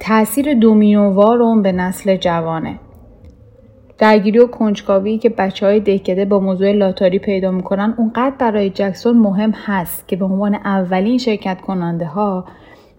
تاثیر 0.00 0.54
دومینووار 0.54 1.42
اون 1.42 1.62
به 1.62 1.72
نسل 1.72 2.16
جوانه. 2.16 2.78
درگیری 3.98 4.38
و 4.38 4.46
کنجکاوی 4.46 5.18
که 5.18 5.28
بچه 5.28 5.66
های 5.66 5.80
دهکده 5.80 6.24
با 6.24 6.40
موضوع 6.40 6.72
لاتاری 6.72 7.18
پیدا 7.18 7.50
می‌کنن 7.50 7.94
اونقدر 7.98 8.34
برای 8.38 8.70
جکسون 8.70 9.18
مهم 9.18 9.50
هست 9.50 10.08
که 10.08 10.16
به 10.16 10.24
عنوان 10.24 10.54
اولین 10.54 11.18
شرکت 11.18 11.60
کننده 11.60 12.06
ها 12.06 12.44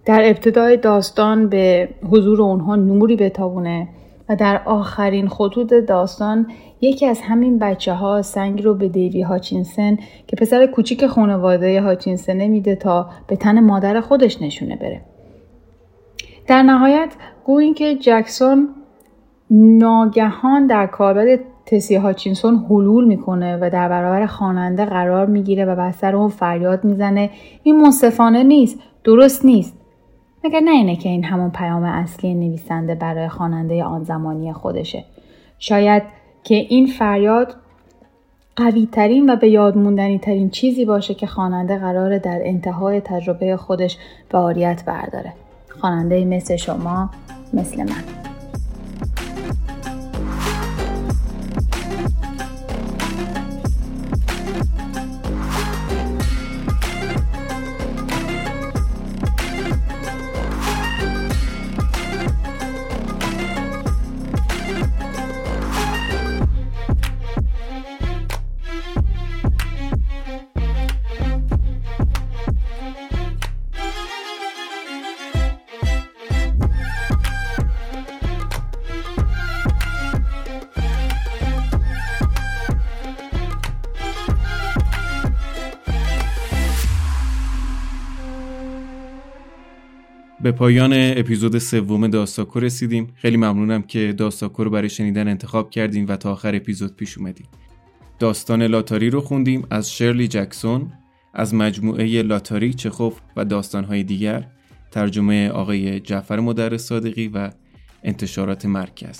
در 0.05 0.21
ابتدای 0.25 0.77
داستان 0.77 1.49
به 1.49 1.89
حضور 2.11 2.41
اونها 2.41 2.75
نوری 2.75 3.15
بتابونه. 3.15 3.87
و 4.29 4.35
در 4.35 4.61
آخرین 4.65 5.27
خطوط 5.27 5.73
داستان 5.73 6.47
یکی 6.81 7.05
از 7.05 7.21
همین 7.21 7.59
بچه 7.59 7.93
ها 7.93 8.21
سنگ 8.21 8.63
رو 8.63 8.73
به 8.73 8.87
دیوی 8.87 9.21
هاچینسن 9.21 9.97
که 10.27 10.35
پسر 10.35 10.65
کوچیک 10.65 11.07
خانواده 11.07 11.81
هاچینسنه 11.81 12.47
میده 12.47 12.75
تا 12.75 13.09
به 13.27 13.35
تن 13.35 13.59
مادر 13.59 14.01
خودش 14.01 14.41
نشونه 14.41 14.75
بره. 14.75 15.01
در 16.47 16.63
نهایت 16.63 17.09
گویین 17.45 17.73
که 17.73 17.95
جکسون 17.95 18.69
ناگهان 19.51 20.67
در 20.67 20.87
کاربرد 20.87 21.39
تسی 21.65 21.95
هاچینسون 21.95 22.65
حلول 22.69 23.05
می‌کنه 23.05 23.57
و 23.61 23.69
در 23.69 23.89
برابر 23.89 24.25
خواننده 24.25 24.85
قرار 24.85 25.25
می‌گیره 25.25 25.65
و 25.65 25.75
بستر 25.75 26.15
اون 26.15 26.29
فریاد 26.29 26.83
می‌زنه. 26.83 27.29
این 27.63 27.81
منصفانه 27.81 28.43
نیست 28.43 28.79
درست 29.03 29.45
نیست. 29.45 29.77
مگر 30.45 30.59
نه 30.59 30.71
اینه 30.71 30.95
که 30.95 31.09
این 31.09 31.23
همون 31.23 31.49
پیام 31.49 31.83
اصلی 31.83 32.33
نویسنده 32.33 32.95
برای 32.95 33.29
خواننده 33.29 33.83
آن 33.83 34.03
زمانی 34.03 34.53
خودشه. 34.53 35.03
شاید 35.59 36.03
که 36.43 36.55
این 36.55 36.87
فریاد 36.87 37.55
قوی 38.55 38.87
ترین 38.91 39.29
و 39.29 39.35
به 39.35 39.49
یاد 39.49 39.77
موندنی 39.77 40.19
ترین 40.19 40.49
چیزی 40.49 40.85
باشه 40.85 41.13
که 41.13 41.27
خواننده 41.27 41.77
قراره 41.77 42.19
در 42.19 42.39
انتهای 42.43 43.01
تجربه 43.01 43.57
خودش 43.57 43.97
به 44.29 44.37
آریت 44.37 44.83
برداره. 44.85 45.33
خواننده 45.79 46.25
مثل 46.25 46.55
شما 46.55 47.09
مثل 47.53 47.83
من. 47.83 48.24
به 90.45 90.51
پایان 90.51 90.93
اپیزود 90.93 91.57
سوم 91.57 92.07
داستاکو 92.07 92.59
رسیدیم. 92.59 93.13
خیلی 93.15 93.37
ممنونم 93.37 93.81
که 93.81 94.13
داستاکو 94.17 94.63
رو 94.63 94.69
برای 94.69 94.89
شنیدن 94.89 95.27
انتخاب 95.27 95.69
کردیم 95.69 96.05
و 96.07 96.15
تا 96.15 96.31
آخر 96.31 96.55
اپیزود 96.55 96.95
پیش 96.95 97.17
اومدیم 97.17 97.47
داستان 98.19 98.63
لاتاری 98.63 99.09
رو 99.09 99.21
خوندیم 99.21 99.67
از 99.69 99.93
شرلی 99.93 100.27
جکسون 100.27 100.91
از 101.33 101.53
مجموعه 101.53 102.21
لاتاری 102.21 102.73
چخوف 102.73 103.19
و 103.35 103.45
داستانهای 103.45 104.03
دیگر. 104.03 104.47
ترجمه 104.91 105.49
آقای 105.49 105.99
جعفر 105.99 106.39
مدرس 106.39 106.85
صادقی 106.85 107.27
و 107.27 107.51
انتشارات 108.03 108.65
مرکز. 108.65 109.19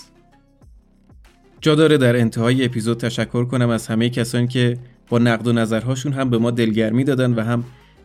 جا 1.61 1.75
داره 1.75 1.97
در 1.97 2.15
انتهای 2.15 2.65
اپیزود 2.65 2.97
تشکر 2.97 3.45
کنم 3.45 3.69
از 3.69 3.87
همه 3.87 4.09
کسانی 4.09 4.47
که 4.47 4.77
با 5.09 5.17
نقد 5.17 5.47
و 5.47 5.53
نظرهاشون 5.53 6.13
هم 6.13 6.29
به 6.29 6.37
ما 6.37 6.51
دلگرمی 6.51 7.03
دادن 7.03 7.33
و 7.33 7.41
هم 7.41 7.63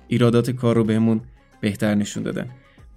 ایرادات 0.08 0.50
کار 0.50 0.76
رو 0.76 0.84
بهمون 0.84 1.20
بهتر 1.60 1.94
نشون 1.94 2.22
دادن. 2.22 2.50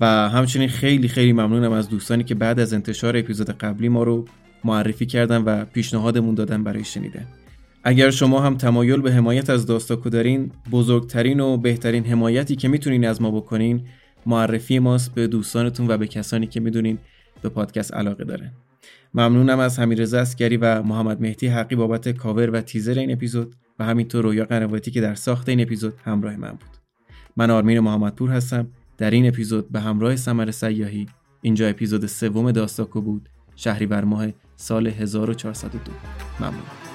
و 0.03 0.29
همچنین 0.29 0.69
خیلی 0.69 1.07
خیلی 1.07 1.33
ممنونم 1.33 1.71
از 1.71 1.89
دوستانی 1.89 2.23
که 2.23 2.35
بعد 2.35 2.59
از 2.59 2.73
انتشار 2.73 3.17
اپیزود 3.17 3.49
قبلی 3.49 3.89
ما 3.89 4.03
رو 4.03 4.25
معرفی 4.63 5.05
کردن 5.05 5.41
و 5.41 5.65
پیشنهادمون 5.65 6.35
دادن 6.35 6.63
برای 6.63 6.83
شنیدن. 6.83 7.25
اگر 7.83 8.09
شما 8.09 8.41
هم 8.41 8.57
تمایل 8.57 9.01
به 9.01 9.11
حمایت 9.11 9.49
از 9.49 9.65
داستاکو 9.65 10.09
دارین 10.09 10.51
بزرگترین 10.71 11.39
و 11.39 11.57
بهترین 11.57 12.05
حمایتی 12.05 12.55
که 12.55 12.67
می‌تونین 12.67 13.05
از 13.05 13.21
ما 13.21 13.31
بکنین 13.31 13.81
معرفی 14.25 14.79
ماست 14.79 15.15
به 15.15 15.27
دوستانتون 15.27 15.87
و 15.87 15.97
به 15.97 16.07
کسانی 16.07 16.47
که 16.47 16.59
می‌دونین 16.59 16.97
به 17.41 17.49
پادکست 17.49 17.93
علاقه 17.93 18.23
دارن. 18.23 18.51
ممنونم 19.13 19.59
از 19.59 19.79
حمیدرضا 19.79 20.19
عسکری 20.19 20.57
و 20.57 20.81
محمد 20.81 21.21
مهدی 21.21 21.47
حقی 21.47 21.75
بابت 21.75 22.09
کاور 22.09 22.49
و 22.49 22.61
تیزر 22.61 22.99
این 22.99 23.11
اپیزود 23.11 23.55
و 23.79 23.85
همینطور 23.85 24.23
رویا 24.23 24.45
قنواتی 24.45 24.91
که 24.91 25.01
در 25.01 25.15
ساخت 25.15 25.49
این 25.49 25.61
اپیزود 25.61 25.93
همراه 26.03 26.35
من 26.35 26.51
بود. 26.51 26.77
من 27.37 27.51
آرمین 27.51 27.79
محمدپور 27.79 28.29
هستم. 28.29 28.67
در 28.97 29.11
این 29.11 29.27
اپیزود 29.27 29.71
به 29.71 29.79
همراه 29.79 30.15
سمر 30.15 30.51
سیاهی 30.51 31.05
اینجا 31.41 31.67
اپیزود 31.67 32.05
سوم 32.05 32.51
داستاکو 32.51 33.01
بود 33.01 33.29
شهری 33.55 33.85
بر 33.85 34.03
ماه 34.03 34.27
سال 34.55 34.87
1402 34.87 35.91
ممنون. 36.39 36.92